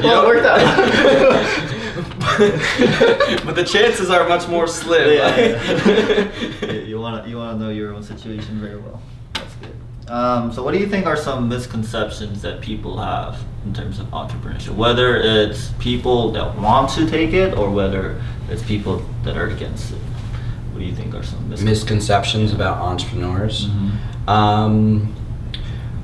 Well, 0.04 0.24
it 0.24 0.28
worked 0.28 0.46
out. 0.46 0.60
but 3.46 3.56
the 3.56 3.64
chances 3.64 4.10
are 4.10 4.28
much 4.28 4.48
more 4.48 4.68
slim. 4.68 5.10
Yeah. 5.18 6.84
you 6.90 7.00
want 7.00 7.24
to 7.24 7.30
you 7.30 7.38
want 7.38 7.60
to 7.60 7.64
know 7.64 7.70
your 7.72 7.94
own 7.94 8.04
situation 8.04 8.60
very 8.60 8.78
well. 8.78 9.02
That's 9.34 9.56
good. 9.56 9.76
Um, 10.10 10.52
so, 10.52 10.64
what 10.64 10.74
do 10.74 10.80
you 10.80 10.88
think 10.88 11.06
are 11.06 11.16
some 11.18 11.48
misconceptions 11.48 12.42
that 12.42 12.62
people 12.62 12.98
have 12.98 13.38
in 13.66 13.74
terms 13.74 14.00
of 14.00 14.08
entrepreneurship? 14.08 14.76
Whether 14.76 15.18
it's 15.18 15.72
people 15.80 16.32
that 16.32 16.58
want 16.58 16.90
to 16.92 17.06
take 17.08 17.34
it 17.34 17.54
or 17.58 17.70
whether 17.70 18.22
it's 18.50 18.64
people 18.64 19.04
that 19.24 19.38
are 19.38 19.48
against 19.48 19.92
it. 19.92 20.00
What 20.74 20.80
do 20.80 20.86
you 20.86 20.94
think 20.96 21.14
are 21.16 21.24
some 21.24 21.50
misconceptions? 21.50 21.64
misconceptions 21.64 22.54
about 22.54 22.78
entrepreneurs. 22.80 23.68
Mhm. 23.70 24.30
Um, 24.30 25.14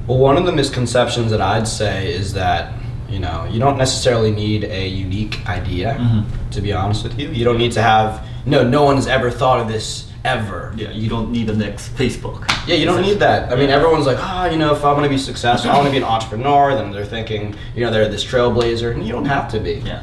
well, 0.07 0.17
one 0.19 0.37
of 0.37 0.45
the 0.45 0.51
misconceptions 0.51 1.31
that 1.31 1.41
I'd 1.41 1.67
say 1.67 2.13
is 2.13 2.33
that 2.33 2.73
you 3.09 3.19
know 3.19 3.47
you 3.49 3.59
don't 3.59 3.77
necessarily 3.77 4.31
need 4.31 4.63
a 4.63 4.87
unique 4.87 5.39
idea. 5.49 5.97
Mhm. 5.99 6.23
To 6.51 6.61
be 6.61 6.71
honest 6.73 7.03
with 7.03 7.19
you, 7.19 7.29
you 7.29 7.43
don't 7.43 7.57
need 7.57 7.71
to 7.73 7.81
have 7.81 8.21
no. 8.45 8.63
No 8.63 8.83
one's 8.83 9.07
ever 9.07 9.29
thought 9.31 9.59
of 9.59 9.67
this 9.67 10.05
ever. 10.23 10.73
Yeah, 10.75 10.91
you 10.91 11.09
don't 11.09 11.31
need 11.31 11.47
the 11.47 11.55
next 11.55 11.95
Facebook. 11.95 12.49
Yeah, 12.67 12.75
you 12.75 12.85
don't 12.85 13.01
need 13.01 13.19
that. 13.19 13.51
I 13.51 13.55
mean, 13.55 13.69
everyone's 13.69 14.05
like, 14.05 14.17
ah, 14.19 14.45
you 14.47 14.57
know, 14.57 14.71
if 14.73 14.83
I 14.85 14.91
want 14.91 15.03
to 15.05 15.09
be 15.09 15.17
successful, 15.17 15.71
I 15.71 15.75
want 15.75 15.85
to 15.87 15.91
be 15.91 15.97
an 15.97 16.03
entrepreneur. 16.03 16.75
Then 16.75 16.91
they're 16.91 17.05
thinking, 17.05 17.55
you 17.75 17.83
know, 17.85 17.91
they're 17.91 18.07
this 18.09 18.23
trailblazer, 18.25 18.91
and 18.93 19.03
you 19.05 19.11
don't 19.13 19.25
have 19.25 19.47
to 19.51 19.59
be. 19.59 19.81
Yeah. 19.85 20.01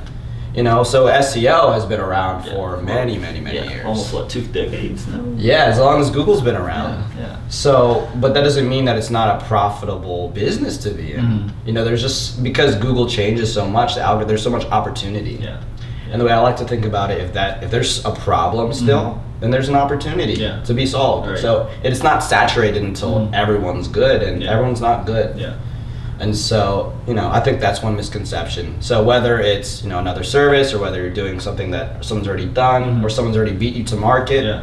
You 0.57 0.63
know, 0.63 0.83
so 0.85 1.05
SEO 1.07 1.75
has 1.75 1.85
been 1.85 2.01
around 2.01 2.47
Yeah. 2.47 2.55
for 2.55 2.79
many, 2.79 3.19
many, 3.19 3.41
many 3.41 3.59
yeah, 3.59 3.65
years. 3.71 3.85
Almost 3.85 4.15
what 4.15 4.31
two 4.31 4.41
decades 4.41 5.07
now. 5.07 5.21
Yeah, 5.37 5.65
as 5.65 5.79
long 5.79 6.01
as 6.01 6.09
Google's 6.11 6.41
been 6.41 6.57
around. 6.57 7.05
Yeah. 7.19 7.25
yeah. 7.27 7.37
So, 7.51 8.09
but 8.17 8.33
that 8.33 8.41
doesn't 8.43 8.67
mean 8.67 8.87
that 8.87 8.97
it's 8.97 9.11
not 9.11 9.29
a 9.43 9.45
profitable 9.45 10.31
business 10.31 10.79
to 10.79 10.91
be 10.91 11.13
in. 11.13 11.21
Mhm. 11.25 11.51
You 11.67 11.75
know, 11.75 11.85
there's 11.85 12.01
just 12.01 12.43
because 12.43 12.75
Google 12.77 13.07
changes 13.07 13.53
so 13.53 13.67
much, 13.69 13.97
the 13.97 14.01
algorithm, 14.01 14.29
there's 14.29 14.43
so 14.43 14.49
much 14.51 14.65
opportunity. 14.67 15.39
Yeah. 15.43 15.59
And 16.11 16.19
the 16.21 16.25
way 16.25 16.33
I 16.33 16.39
like 16.41 16.57
to 16.57 16.65
think 16.65 16.87
about 16.87 17.11
it, 17.11 17.21
if 17.21 17.35
that 17.35 17.63
if 17.63 17.71
there's 17.71 18.03
a 18.07 18.13
problem 18.13 18.73
still, 18.73 19.05
Mhm. 19.05 19.19
then 19.41 19.51
there's 19.51 19.69
an 19.69 19.75
opportunity 19.77 20.37
to 20.65 20.73
be 20.73 20.87
solved. 20.87 21.29
Right. 21.29 21.39
So 21.39 21.67
it's 21.83 22.03
not 22.03 22.23
saturated 22.25 22.83
until 22.83 23.11
Mhm. 23.21 23.35
everyone's 23.35 23.89
good, 23.89 24.23
and 24.23 24.43
everyone's 24.43 24.81
not 24.81 25.05
good. 25.05 25.37
Yeah. 25.37 25.51
And 26.19 26.35
so, 26.35 26.95
you 27.07 27.13
know, 27.15 27.29
I 27.31 27.41
think 27.41 27.61
that's 27.61 27.83
one 27.83 27.95
misconception. 27.97 28.81
So 28.81 29.03
whether 29.03 29.39
it's 29.39 29.83
you 29.83 29.89
know 29.91 29.99
another 29.99 30.25
service 30.25 30.73
or 30.73 30.79
whether 30.79 31.01
you're 31.01 31.11
doing 31.11 31.41
something 31.41 31.71
that 31.73 32.05
someone's 32.05 32.27
already 32.29 32.47
done 32.47 32.83
Mhm. 33.01 33.05
or 33.05 33.11
someone's 33.11 33.37
already 33.37 33.53
beat 33.53 33.75
you 33.75 33.85
to 33.85 33.97
market, 33.97 34.45
Yeah. 34.45 34.63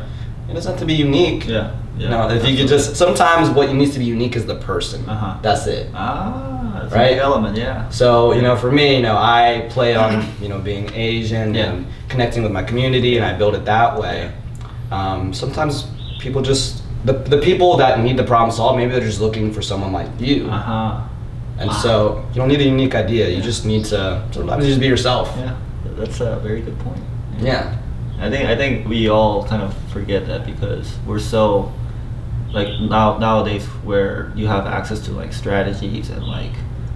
it 0.50 0.54
doesn't 0.56 0.72
have 0.72 0.80
to 0.80 0.86
be 0.86 0.96
unique. 0.96 1.48
Yeah. 1.48 1.72
Yeah. 1.98 2.04
You 2.06 2.10
know, 2.10 2.30
if 2.30 2.48
you 2.48 2.58
could 2.58 2.68
just 2.68 2.96
sometimes 2.96 3.50
what 3.52 3.72
needs 3.72 3.94
to 3.94 4.00
be 4.00 4.06
unique 4.06 4.36
is 4.36 4.46
the 4.48 4.56
person. 4.56 5.08
Uh-huh. 5.08 5.36
That's 5.44 5.68
it. 5.68 5.90
Ah, 5.94 6.80
that's 6.82 6.92
Right? 6.96 7.18
element. 7.20 7.56
Yeah. 7.56 7.88
So 7.90 8.34
you 8.34 8.42
know, 8.42 8.56
for 8.56 8.72
me, 8.72 8.96
you 8.96 9.04
know, 9.04 9.16
I 9.16 9.66
play 9.70 9.96
on 9.96 10.26
you 10.42 10.50
know 10.50 10.58
being 10.58 10.90
Asian 10.96 11.54
Yeah. 11.54 11.66
and 11.66 11.86
connecting 12.10 12.42
with 12.42 12.52
my 12.52 12.64
community, 12.64 13.18
and 13.18 13.26
I 13.26 13.34
build 13.34 13.54
it 13.54 13.66
that 13.66 14.00
way. 14.00 14.32
Um, 14.92 15.34
sometimes 15.34 15.86
people 16.20 16.42
just 16.42 16.82
the 17.06 17.14
the 17.14 17.38
people 17.38 17.78
that 17.78 18.00
need 18.00 18.18
the 18.18 18.24
problem 18.24 18.50
solved, 18.50 18.78
maybe 18.80 18.92
they're 18.94 19.10
just 19.14 19.22
looking 19.22 19.52
for 19.54 19.62
someone 19.62 19.92
like 19.94 20.08
you, 20.20 20.48
Uh 20.50 20.58
huh. 20.58 20.92
And 21.60 21.70
wow. 21.70 21.76
so 21.76 22.26
you 22.30 22.36
don't 22.36 22.48
need 22.48 22.62
a 22.62 22.66
unique 22.66 22.96
idea. 22.96 23.30
You 23.30 23.38
Yeah. 23.38 23.42
just 23.42 23.66
need 23.66 23.86
to 23.86 24.24
sometimes 24.32 24.66
just 24.66 24.80
be 24.80 24.88
yourself. 24.88 25.34
Yeah, 25.38 25.56
that's 25.98 26.20
a 26.22 26.40
very 26.40 26.62
good 26.62 26.78
point. 26.80 27.02
Yeah. 27.40 27.78
I 28.20 28.30
think 28.30 28.48
I 28.50 28.56
think 28.56 28.88
we 28.88 29.10
all 29.10 29.44
kind 29.44 29.62
of 29.62 29.74
forget 29.92 30.28
that 30.28 30.46
because 30.46 30.98
we're 31.06 31.20
so 31.20 31.72
like 32.52 32.80
now 32.80 33.18
nowadays 33.18 33.66
where 33.84 34.32
you 34.36 34.48
have 34.48 34.66
access 34.66 35.00
to 35.02 35.12
like 35.12 35.34
strategies 35.34 36.10
and 36.10 36.24
like 36.24 36.52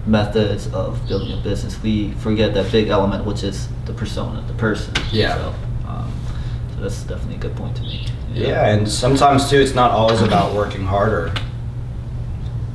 methods 0.06 0.68
of 0.72 1.06
building 1.06 1.38
a 1.38 1.42
business, 1.42 1.80
we 1.82 2.12
forget 2.12 2.54
that 2.54 2.72
big 2.72 2.88
element 2.88 3.24
which 3.26 3.42
is 3.42 3.68
the 3.84 3.92
persona, 3.92 4.42
the 4.46 4.54
person. 4.54 4.94
Yeah. 5.12 5.34
So, 5.36 5.54
um, 5.88 6.12
so 6.74 6.82
that's 6.82 7.02
definitely 7.02 7.34
a 7.36 7.38
good 7.38 7.56
point 7.56 7.76
to 7.76 7.82
make. 7.82 8.08
Yeah, 8.32 8.68
and 8.68 8.88
sometimes 8.88 9.50
too, 9.50 9.58
it's 9.58 9.74
not 9.74 9.90
always 9.90 10.22
about 10.22 10.54
working 10.54 10.84
harder. 10.84 11.32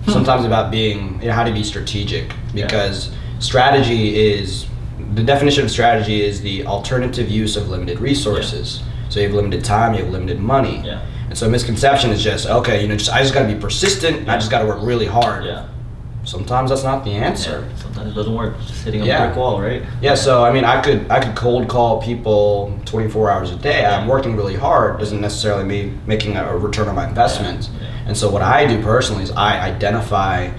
Hmm. 0.06 0.12
Sometimes 0.12 0.46
about 0.46 0.72
being, 0.72 1.22
you 1.22 1.28
know, 1.28 1.34
how 1.34 1.44
to 1.44 1.52
be 1.52 1.63
strategic. 1.63 2.34
Yeah. 2.54 2.66
Because 2.66 3.12
strategy 3.39 4.16
is 4.34 4.68
the 5.13 5.24
definition 5.24 5.63
of 5.63 5.72
strategy 5.72 6.22
is 6.22 6.42
the 6.42 6.66
alternative 6.66 7.30
use 7.30 7.56
of 7.56 7.70
limited 7.70 8.00
resources. 8.00 8.82
So 9.10 9.20
you 9.20 9.28
have 9.28 9.36
limited 9.36 9.63
time, 9.63 9.94
you 9.94 10.04
have 10.04 10.12
limited 10.12 10.39
money. 10.39 10.82
Yeah. 10.84 11.06
And 11.28 11.38
so 11.38 11.50
misconception 11.50 12.12
is 12.12 12.24
just 12.24 12.48
okay, 12.48 12.82
you 12.82 12.88
know, 12.88 12.96
just 12.96 13.12
I 13.12 13.22
just 13.22 13.34
got 13.34 13.48
to 13.48 13.54
be 13.54 13.60
persistent. 13.60 14.18
and 14.20 14.32
I 14.32 14.38
just 14.38 14.52
got 14.52 14.60
to 14.60 14.68
work 14.68 14.80
really 14.82 15.06
hard. 15.06 15.46
Yeah. 15.46 15.68
Sometimes 16.34 16.72
that's 16.72 16.84
not 16.84 17.04
the 17.06 17.12
answer. 17.12 17.63
Yeah. 17.69 17.76
Sometimes 17.84 18.12
it 18.12 18.15
doesn't 18.15 18.34
work. 18.34 18.60
Just 18.65 18.84
hitting 18.86 19.02
a 19.02 19.06
Yeah. 19.06 19.26
brick 19.28 19.38
wall, 19.38 19.62
right? 19.62 19.84
Yeah, 20.02 20.15
so 20.15 20.43
I 20.43 20.52
mean, 20.52 20.65
I 20.65 20.82
could 20.82 21.06
I 21.12 21.19
could 21.19 21.36
cold 21.36 21.67
call 21.67 22.02
people 22.02 22.74
24 22.86 23.30
hours 23.30 23.52
a 23.52 23.56
day. 23.56 23.86
I'm 23.86 24.08
working 24.08 24.36
really 24.36 24.56
hard 24.56 24.98
doesn't 24.98 25.22
necessarily 25.22 25.63
mean 25.63 26.00
making 26.08 26.36
a 26.36 26.58
return 26.58 26.88
on 26.89 26.96
my 26.96 27.08
investment. 27.08 27.69
Yeah, 27.72 27.84
yeah. 27.88 28.08
And 28.08 28.17
so 28.17 28.32
what 28.32 28.41
I 28.41 28.65
do 28.65 28.82
personally 28.82 29.22
is 29.24 29.32
I 29.32 29.60
identify 29.60 30.50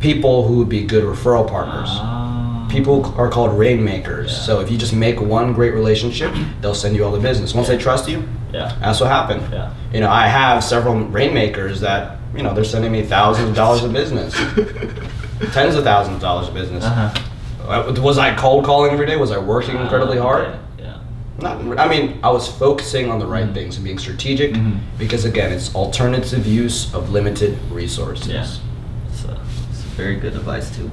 people 0.00 0.48
who 0.48 0.54
would 0.58 0.68
be 0.68 0.82
good 0.82 1.04
referral 1.04 1.46
partners. 1.48 1.90
Ah. 1.92 2.66
People 2.68 3.14
are 3.16 3.28
called 3.28 3.56
rainmakers. 3.56 4.32
Yeah. 4.32 4.38
So 4.46 4.60
if 4.60 4.68
you 4.68 4.76
just 4.78 4.92
make 4.92 5.20
one 5.20 5.52
great 5.52 5.74
relationship, 5.74 6.32
they'll 6.60 6.74
send 6.74 6.96
you 6.96 7.04
all 7.04 7.12
the 7.12 7.20
business. 7.20 7.54
Once 7.54 7.68
they 7.68 7.76
trust 7.78 8.08
you, 8.08 8.24
Yeah. 8.52 8.72
that's 8.80 8.98
what 9.00 9.10
happened. 9.10 9.42
Yeah. 9.52 9.68
You 9.92 10.00
know, 10.00 10.10
I 10.10 10.26
have 10.26 10.64
several 10.64 10.96
rainmakers 10.96 11.80
that 11.82 12.16
you 12.36 12.42
know 12.44 12.52
they're 12.54 12.62
sending 12.76 12.92
me 12.92 13.02
thousands 13.02 13.48
of 13.50 13.54
dollars 13.56 13.82
of 13.82 13.92
business, 13.92 14.32
tens 15.52 15.74
of 15.74 15.84
thousands 15.84 16.16
of 16.16 16.20
dollars 16.22 16.48
of 16.48 16.54
business. 16.54 16.84
Uh-huh. 16.84 17.10
Uh, 17.68 18.00
Was 18.00 18.18
I 18.18 18.34
cold 18.34 18.64
calling 18.64 18.92
every 18.92 19.06
day? 19.06 19.16
Was 19.16 19.30
I 19.30 19.38
working 19.38 19.76
incredibly 19.76 20.18
Ah, 20.18 20.22
hard? 20.22 20.46
okay, 20.48 20.58
Yeah. 20.78 20.94
Not, 21.40 21.78
I 21.78 21.88
mean, 21.88 22.18
I 22.22 22.30
was 22.30 22.48
focusing 22.48 23.10
on 23.10 23.18
the 23.18 23.26
right 23.26 23.46
Mhm. 23.46 23.54
things 23.54 23.76
and 23.76 23.84
being 23.84 23.98
strategic 23.98 24.52
Mhm. 24.54 24.78
because, 24.98 25.24
again, 25.24 25.52
it's 25.52 25.74
alternative 25.74 26.46
use 26.46 26.92
of 26.94 27.10
limited 27.10 27.58
resources. 27.70 28.28
Yeah. 28.28 28.46
It's, 29.10 29.24
uh, 29.24 29.36
it's 29.70 29.82
very 29.96 30.16
good 30.16 30.34
advice 30.34 30.74
too. 30.74 30.90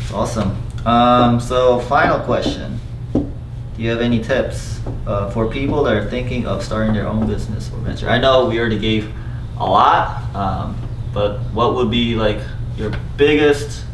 It's 0.00 0.12
awesome. 0.12 0.56
Um, 0.84 1.40
so 1.40 1.78
final 1.80 2.18
question. 2.18 2.80
Do 3.14 3.82
you 3.82 3.90
have 3.90 4.00
any 4.00 4.18
tips 4.18 4.80
uh, 5.06 5.30
for 5.30 5.46
people 5.46 5.82
that 5.84 5.94
are 5.94 6.04
thinking 6.04 6.46
of 6.46 6.62
starting 6.62 6.92
their 6.92 7.08
own 7.08 7.26
business 7.26 7.70
or 7.72 7.78
venture? 7.78 8.08
I 8.10 8.18
know 8.18 8.46
we 8.46 8.58
already 8.58 8.78
gave 8.78 9.10
a 9.58 9.64
lot, 9.64 10.22
um, 10.34 10.74
but 11.14 11.38
what 11.54 11.74
would 11.74 11.90
be 11.90 12.14
like 12.16 12.40
your 12.76 12.92
biggest 13.16 13.84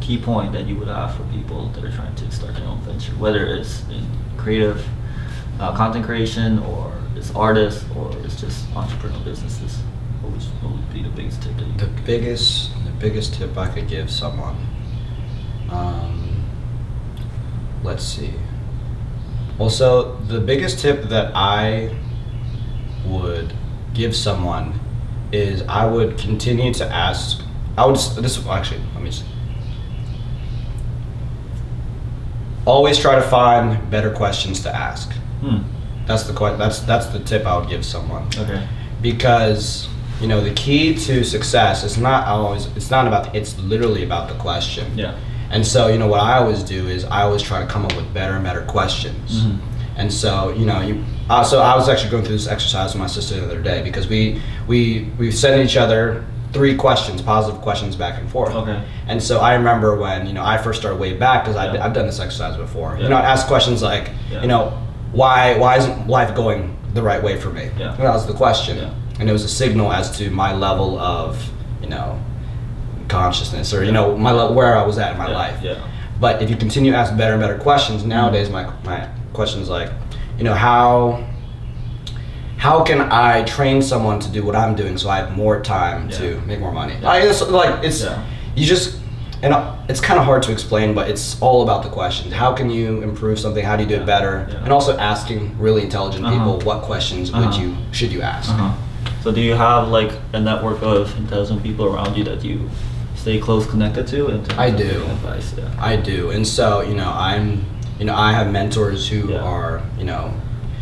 key 0.00 0.18
point 0.18 0.52
that 0.52 0.66
you 0.66 0.76
would 0.76 0.88
have 0.88 1.14
for 1.14 1.24
people 1.24 1.68
that 1.70 1.84
are 1.84 1.92
trying 1.92 2.14
to 2.14 2.30
start 2.30 2.54
their 2.54 2.66
own 2.66 2.80
venture, 2.80 3.12
whether 3.12 3.46
it's 3.46 3.82
in 3.88 4.06
creative 4.36 4.84
uh, 5.60 5.76
content 5.76 6.04
creation 6.04 6.58
or 6.60 6.92
it's 7.16 7.34
artists 7.34 7.84
or 7.96 8.16
it's 8.18 8.40
just 8.40 8.66
entrepreneurial 8.70 9.24
businesses? 9.24 9.78
What 10.22 10.32
would, 10.32 10.42
what 10.62 10.72
would 10.72 10.92
be 10.92 11.02
the 11.02 11.08
biggest 11.10 11.42
tip 11.42 11.56
that 11.56 11.66
you 11.66 11.72
The 11.74 12.02
biggest, 12.02 12.70
the 12.84 12.90
biggest 12.92 13.34
tip 13.34 13.56
I 13.56 13.68
could 13.68 13.88
give 13.88 14.10
someone. 14.10 14.56
Um, 15.70 16.44
let's 17.82 18.04
see. 18.04 18.32
Well, 19.58 19.70
so 19.70 20.14
the 20.28 20.40
biggest 20.40 20.78
tip 20.78 21.04
that 21.04 21.32
I 21.34 21.96
would 23.04 23.52
give 23.92 24.14
someone 24.14 24.78
is 25.32 25.62
I 25.62 25.86
would 25.86 26.16
continue 26.16 26.72
to 26.74 26.86
ask. 26.86 27.42
I 27.78 27.86
would 27.86 27.96
s- 27.96 28.14
this 28.16 28.38
actually 28.48 28.80
let 28.94 29.02
me 29.02 29.10
just 29.10 29.24
always 32.66 32.98
try 32.98 33.14
to 33.14 33.22
find 33.22 33.90
better 33.90 34.10
questions 34.10 34.60
to 34.60 34.74
ask. 34.74 35.12
Hmm. 35.40 35.58
That's 36.06 36.24
the 36.24 36.32
que- 36.34 36.56
that's 36.56 36.80
that's 36.80 37.06
the 37.06 37.20
tip 37.20 37.46
I 37.46 37.56
would 37.58 37.68
give 37.68 37.84
someone 37.84 38.24
Okay. 38.36 38.62
because 39.02 39.88
you 40.20 40.26
know 40.26 40.40
the 40.40 40.50
key 40.54 40.94
to 40.94 41.22
success 41.24 41.84
is 41.84 41.96
not 41.98 42.26
always 42.26 42.66
it's 42.76 42.90
not 42.90 43.06
about 43.06 43.34
it's 43.34 43.58
literally 43.58 44.02
about 44.04 44.28
the 44.28 44.34
question. 44.34 44.86
Yeah. 44.96 45.14
And 45.50 45.66
so, 45.66 45.88
you 45.88 45.96
know, 45.98 46.06
what 46.08 46.20
I 46.20 46.36
always 46.36 46.62
do 46.62 46.88
is 46.88 47.06
I 47.06 47.22
always 47.22 47.40
try 47.40 47.60
to 47.60 47.66
come 47.66 47.86
up 47.86 47.96
with 47.96 48.12
better 48.12 48.34
and 48.34 48.44
better 48.44 48.60
questions. 48.62 49.44
Mhm. 49.44 49.58
And 49.96 50.12
so, 50.12 50.50
you 50.54 50.66
know, 50.66 50.80
you. 50.82 51.02
Uh, 51.30 51.42
so 51.42 51.62
I 51.62 51.74
was 51.74 51.88
actually 51.88 52.10
going 52.10 52.22
through 52.24 52.36
this 52.36 52.46
exercise 52.48 52.92
with 52.92 53.00
my 53.00 53.06
sister 53.06 53.36
the 53.36 53.44
other 53.46 53.60
day 53.62 53.80
because 53.82 54.08
we 54.08 54.40
we 54.66 55.08
we 55.18 55.30
sent 55.30 55.64
each 55.64 55.76
other 55.78 56.24
three 56.58 56.74
questions, 56.74 57.22
positive 57.22 57.60
questions 57.62 57.94
back 57.94 58.18
and 58.20 58.28
forth. 58.28 58.52
Okay. 58.52 58.82
And 59.06 59.22
so 59.22 59.38
I 59.38 59.54
remember 59.54 59.96
when 59.96 60.26
you 60.26 60.32
know 60.32 60.44
I 60.44 60.58
first 60.58 60.80
started 60.80 60.98
way 60.98 61.12
back 61.14 61.44
because 61.44 61.54
Yeah. 61.56 61.84
I've 61.84 61.92
done 61.92 62.06
this 62.06 62.18
exercise 62.18 62.56
before. 62.56 62.96
Yeah. 62.96 63.04
You 63.04 63.08
know, 63.10 63.16
I 63.16 63.20
ask 63.34 63.46
questions 63.46 63.80
like, 63.80 64.10
Yeah. 64.30 64.42
you 64.42 64.48
know, 64.48 64.72
why 65.12 65.56
why 65.62 65.76
isn't 65.76 66.08
life 66.08 66.34
going 66.34 66.76
the 66.94 67.02
right 67.10 67.22
way 67.22 67.36
for 67.40 67.50
me? 67.50 67.70
Yeah. 67.78 67.94
That 67.96 68.12
was 68.12 68.26
the 68.26 68.32
question, 68.44 68.74
and 69.20 69.28
it 69.30 69.32
was 69.32 69.44
a 69.44 69.48
signal 69.62 69.92
as 69.92 70.10
to 70.18 70.30
my 70.30 70.52
level 70.52 70.98
of 70.98 71.48
you 71.82 71.88
know 71.88 72.18
consciousness 73.08 73.72
or 73.72 73.84
you 73.84 73.92
know 73.92 74.16
my 74.16 74.32
le- 74.32 74.52
where 74.52 74.76
I 74.76 74.84
was 74.84 74.98
at 74.98 75.12
in 75.12 75.18
my 75.18 75.30
life. 75.30 75.58
Yeah. 75.62 75.76
But 76.20 76.42
if 76.42 76.50
you 76.50 76.56
continue 76.56 76.90
to 76.90 76.98
ask 76.98 77.16
better 77.16 77.34
and 77.34 77.40
better 77.40 77.58
questions, 77.58 78.04
nowadays 78.04 78.50
my 78.50 78.64
my 78.84 79.06
questions 79.32 79.68
like, 79.68 79.90
you 80.38 80.42
know, 80.44 80.54
how 80.54 81.24
how 82.58 82.82
can 82.82 83.00
I 83.00 83.44
train 83.44 83.80
someone 83.82 84.18
to 84.20 84.28
do 84.30 84.44
what 84.44 84.54
I'm 84.56 84.74
doing 84.74 84.98
so 84.98 85.08
I 85.08 85.16
have 85.18 85.30
more 85.36 85.60
time 85.62 86.10
Yeah. 86.10 86.18
to 86.18 86.40
make 86.46 86.60
more 86.60 86.72
money? 86.72 86.94
Yeah. 87.00 87.10
I, 87.10 87.18
it's 87.20 87.40
like 87.42 87.84
it's 87.84 88.02
Yeah. 88.02 88.22
you 88.56 88.66
just 88.66 88.96
and 89.40 89.54
uh, 89.54 89.76
it's 89.88 90.00
kind 90.00 90.18
of 90.18 90.26
hard 90.26 90.42
to 90.42 90.50
explain, 90.52 90.94
but 90.94 91.08
it's 91.08 91.40
all 91.40 91.62
about 91.62 91.84
the 91.84 91.88
questions. 91.88 92.34
How 92.34 92.52
can 92.52 92.68
you 92.70 93.02
improve 93.02 93.38
something? 93.38 93.64
How 93.64 93.76
do 93.76 93.84
you 93.84 93.88
do 93.88 93.94
it 93.94 94.04
better? 94.04 94.48
And 94.64 94.72
also 94.72 94.96
asking 94.98 95.56
really 95.60 95.82
intelligent 95.82 96.24
Uh-huh. 96.26 96.34
people 96.36 96.58
what 96.68 96.82
questions 96.82 97.30
would 97.32 97.44
Uh-huh. 97.44 97.60
you 97.62 97.76
should 97.92 98.10
you 98.12 98.20
ask? 98.22 98.50
Uh-huh. 98.50 98.72
So 99.22 99.30
do 99.30 99.40
you 99.40 99.54
have 99.54 99.88
like 99.98 100.12
a 100.32 100.40
network 100.40 100.82
of 100.82 101.16
intelligent 101.16 101.62
people 101.62 101.84
around 101.86 102.16
you 102.16 102.24
that 102.24 102.42
you 102.44 102.68
stay 103.14 103.38
close 103.38 103.64
connected 103.66 104.06
to? 104.08 104.26
Terms 104.26 104.48
I 104.58 104.70
do. 104.70 104.90
Advice. 105.16 105.54
Yeah. 105.56 105.90
I 105.90 105.94
do, 105.96 106.30
and 106.34 106.44
so 106.44 106.80
you 106.82 106.94
know, 107.00 107.10
I'm, 107.30 107.46
you 108.00 108.06
know, 108.06 108.16
I 108.28 108.32
have 108.32 108.50
mentors 108.50 109.08
who 109.08 109.36
are, 109.36 109.80
you 109.98 110.04
know, 110.10 110.32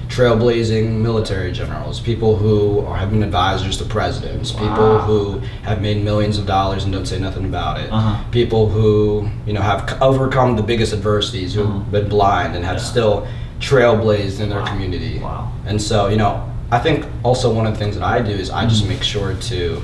trailblazing 0.09 0.92
military 1.01 1.53
generals, 1.53 2.01
people 2.01 2.37
who 2.37 2.81
are, 2.87 2.97
have 2.97 3.11
been 3.11 3.23
advisors 3.23 3.77
to 3.79 3.85
presidents, 3.85 4.53
people 4.53 4.99
who 5.01 5.38
have 5.62 5.81
made 5.81 6.03
millions 6.03 6.38
of 6.38 6.47
dollars 6.47 6.85
and 6.85 6.92
don't 6.92 7.07
say 7.07 7.19
nothing 7.19 7.45
about 7.45 7.81
it, 7.81 7.90
Uh-huh. 7.92 8.16
people 8.31 8.69
who, 8.69 9.29
you 9.47 9.53
know, 9.53 9.61
have 9.61 9.99
overcome 10.01 10.57
the 10.57 10.62
biggest 10.62 10.92
adversities, 10.92 11.55
who 11.55 11.64
Uh-huh. 11.64 11.79
been 11.90 12.09
blind 12.09 12.55
and 12.57 12.64
have 12.64 12.77
Yeah. 12.77 12.83
still 12.83 13.27
trailblazed 13.61 14.40
in 14.40 14.49
their 14.51 14.61
Wow. 14.61 14.66
community. 14.66 15.19
Wow. 15.23 15.49
And 15.66 15.81
so, 15.81 16.09
you 16.09 16.16
know, 16.16 16.40
I 16.71 16.79
think 16.79 17.07
also 17.23 17.53
one 17.53 17.66
of 17.66 17.73
the 17.75 17.79
things 17.79 17.97
that 17.97 18.05
I 18.05 18.21
do 18.21 18.33
is 18.33 18.51
I 18.51 18.66
just 18.66 18.85
Mhm. 18.85 18.88
make 18.88 19.03
sure 19.03 19.35
to, 19.35 19.83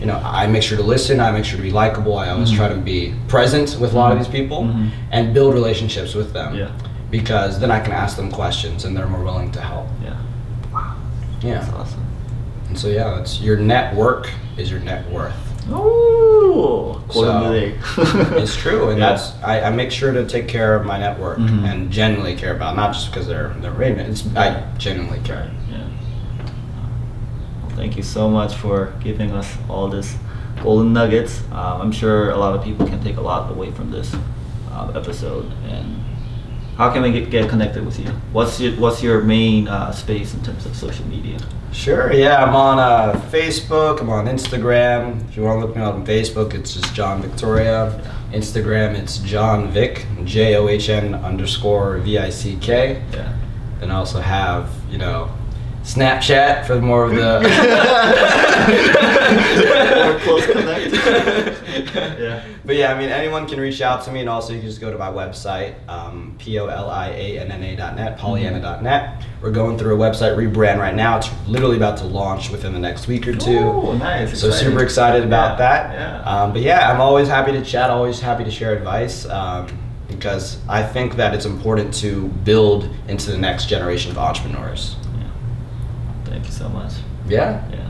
you 0.00 0.06
know, 0.06 0.18
I 0.24 0.46
make 0.46 0.62
sure 0.62 0.76
to 0.78 0.84
listen. 0.84 1.20
I 1.20 1.30
make 1.32 1.44
sure 1.44 1.56
to 1.56 1.62
be 1.62 1.70
likable. 1.70 2.16
I 2.18 2.30
always 2.30 2.50
Mhm. 2.50 2.56
try 2.56 2.68
to 2.68 2.74
be 2.76 3.14
present 3.28 3.76
with 3.80 3.92
a 3.94 3.96
lot 3.96 4.12
of 4.12 4.18
these 4.18 4.28
people 4.28 4.62
Mhm. 4.64 4.90
and 5.10 5.34
build 5.34 5.54
relationships 5.54 6.14
with 6.14 6.32
them. 6.32 6.54
Yeah. 6.56 6.68
Because 7.12 7.60
then 7.60 7.70
I 7.70 7.78
can 7.78 7.92
ask 7.92 8.16
them 8.16 8.32
questions 8.32 8.84
and 8.84 8.96
they're 8.96 9.06
more 9.06 9.22
willing 9.22 9.52
to 9.52 9.60
help. 9.60 9.86
Yeah. 10.02 10.16
Wow. 10.72 10.96
Yeah. 11.42 11.60
That's 11.60 11.72
awesome. 11.74 12.04
And 12.68 12.76
so 12.78 12.88
yeah, 12.88 13.20
it's 13.20 13.40
your 13.40 13.56
network 13.58 14.30
is 14.56 14.70
your 14.70 14.80
net 14.80 15.08
worth. 15.12 15.34
Ooh. 15.70 17.00
Quote 17.08 17.28
of 17.28 17.42
So, 17.44 17.52
the 17.52 17.60
day. 17.60 17.78
it's 18.42 18.56
true, 18.56 18.88
and 18.88 18.98
Yeah. 18.98 19.10
that's 19.10 19.32
I, 19.44 19.60
I 19.60 19.70
make 19.70 19.90
sure 19.92 20.12
to 20.12 20.26
take 20.26 20.48
care 20.48 20.74
of 20.74 20.84
my 20.86 20.98
network 20.98 21.38
Mhm. 21.38 21.64
and 21.70 21.90
genuinely 21.90 22.34
care 22.34 22.56
about, 22.56 22.74
not 22.76 22.94
just 22.94 23.10
because 23.12 23.26
they're 23.28 23.54
they're 23.60 23.70
rated. 23.72 24.08
It's 24.08 24.24
I 24.34 24.64
genuinely 24.78 25.20
care. 25.20 25.50
Yeah. 25.70 25.86
Well, 27.62 27.76
thank 27.76 27.96
you 27.96 28.02
so 28.02 28.28
much 28.30 28.54
for 28.54 28.92
giving 29.04 29.32
us 29.32 29.54
all 29.68 29.88
this 29.88 30.16
golden 30.62 30.92
nuggets. 30.92 31.42
Um, 31.52 31.80
I'm 31.82 31.92
sure 31.92 32.30
a 32.30 32.36
lot 32.38 32.54
of 32.56 32.64
people 32.64 32.86
can 32.86 33.02
take 33.04 33.18
a 33.18 33.20
lot 33.22 33.50
away 33.50 33.70
from 33.70 33.90
this 33.90 34.14
uh, 34.72 34.90
episode. 34.94 35.52
And 35.68 36.00
how 36.76 36.90
can 36.90 37.02
we 37.02 37.12
get, 37.12 37.30
get 37.30 37.50
connected 37.50 37.84
with 37.84 37.98
you? 37.98 38.08
What's 38.32 38.60
your 38.60 38.72
What's 38.76 39.02
your 39.02 39.22
main 39.22 39.68
uh, 39.68 39.92
space 39.92 40.34
in 40.34 40.42
terms 40.42 40.66
of 40.66 40.74
social 40.74 41.06
media? 41.06 41.38
Sure. 41.72 42.12
Yeah, 42.12 42.44
I'm 42.44 42.54
on 42.54 42.78
uh, 42.78 43.12
Facebook. 43.30 44.00
I'm 44.00 44.10
on 44.10 44.26
Instagram. 44.26 45.28
If 45.28 45.36
you 45.36 45.42
want 45.42 45.60
to 45.60 45.66
look 45.66 45.76
me 45.76 45.82
up 45.82 45.94
on 45.94 46.06
Facebook, 46.06 46.54
it's 46.54 46.74
just 46.74 46.94
John 46.94 47.22
Victoria. 47.22 48.00
Instagram, 48.32 48.94
it's 48.94 49.18
John 49.18 49.70
Vick, 49.70 50.06
J 50.24 50.56
O 50.56 50.68
H 50.68 50.88
N 50.88 51.14
underscore 51.14 51.98
V 51.98 52.18
I 52.18 52.30
C 52.30 52.56
K. 52.60 53.02
Yeah. 53.12 53.36
Then 53.80 53.90
I 53.90 53.96
also 53.96 54.20
have, 54.20 54.70
you 54.90 54.96
know, 54.96 55.30
Snapchat 55.82 56.66
for 56.66 56.80
more 56.80 57.04
of 57.04 57.14
the. 57.14 57.42
More 60.26 60.40
close 60.40 60.46
connect. 60.46 61.58
Yeah. 62.22 62.44
But 62.64 62.76
yeah, 62.76 62.92
I 62.92 62.98
mean, 62.98 63.08
anyone 63.08 63.48
can 63.48 63.58
reach 63.58 63.80
out 63.80 64.04
to 64.04 64.12
me, 64.12 64.20
and 64.20 64.28
also 64.28 64.52
you 64.52 64.60
can 64.60 64.68
just 64.68 64.80
go 64.80 64.92
to 64.92 64.98
my 64.98 65.08
website, 65.10 65.74
um, 65.88 66.36
P 66.38 66.58
O 66.58 66.66
L 66.66 66.90
I 66.90 67.08
A 67.08 67.38
N 67.40 67.50
N 67.50 67.62
A 67.62 67.74
dot 67.76 67.96
net, 67.96 68.18
Polianna.net. 68.18 69.24
We're 69.40 69.50
going 69.50 69.78
through 69.78 69.94
a 69.94 69.98
website 69.98 70.36
rebrand 70.36 70.78
right 70.78 70.94
now. 70.94 71.16
It's 71.18 71.30
literally 71.48 71.76
about 71.76 71.98
to 71.98 72.04
launch 72.04 72.50
within 72.50 72.72
the 72.72 72.78
next 72.78 73.08
week 73.08 73.26
or 73.26 73.34
two. 73.34 73.58
Ooh, 73.58 73.98
nice. 73.98 74.38
So 74.38 74.48
exciting. 74.48 74.70
super 74.70 74.84
excited 74.84 75.24
about 75.24 75.58
Yeah, 75.58 75.88
that. 75.88 75.94
Yeah. 75.94 76.30
Um, 76.42 76.52
but 76.52 76.62
yeah, 76.62 76.92
I'm 76.92 77.00
always 77.00 77.26
happy 77.28 77.52
to 77.52 77.64
chat. 77.64 77.90
Always 77.90 78.20
happy 78.20 78.44
to 78.44 78.50
share 78.50 78.76
advice 78.76 79.26
um, 79.28 79.66
because 80.08 80.58
I 80.68 80.82
think 80.84 81.16
that 81.16 81.34
it's 81.34 81.46
important 81.46 81.92
to 81.94 82.28
build 82.44 82.88
into 83.08 83.30
the 83.32 83.38
next 83.38 83.66
generation 83.68 84.10
of 84.12 84.18
entrepreneurs. 84.18 84.96
yeah. 85.18 85.26
Thank 86.26 86.44
you 86.46 86.52
so 86.52 86.68
much. 86.68 86.92
Yeah. 87.26 87.68
Yeah. 87.70 87.81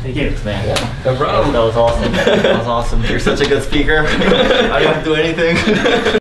Thank 0.00 0.14
you, 0.14 0.30
man. 0.44 0.64
Yeah, 0.68 1.02
no 1.04 1.16
problem. 1.16 1.52
That 1.52 1.60
was 1.60 1.76
awesome. 1.76 2.12
That 2.12 2.58
was 2.58 2.66
awesome. 2.68 3.04
You're 3.08 3.18
such 3.18 3.40
a 3.40 3.46
good 3.46 3.64
speaker. 3.64 3.98
I 4.06 4.80
don't 4.80 4.94
have 4.94 5.04
to 5.04 5.10
do 5.10 5.14
anything. 5.16 5.56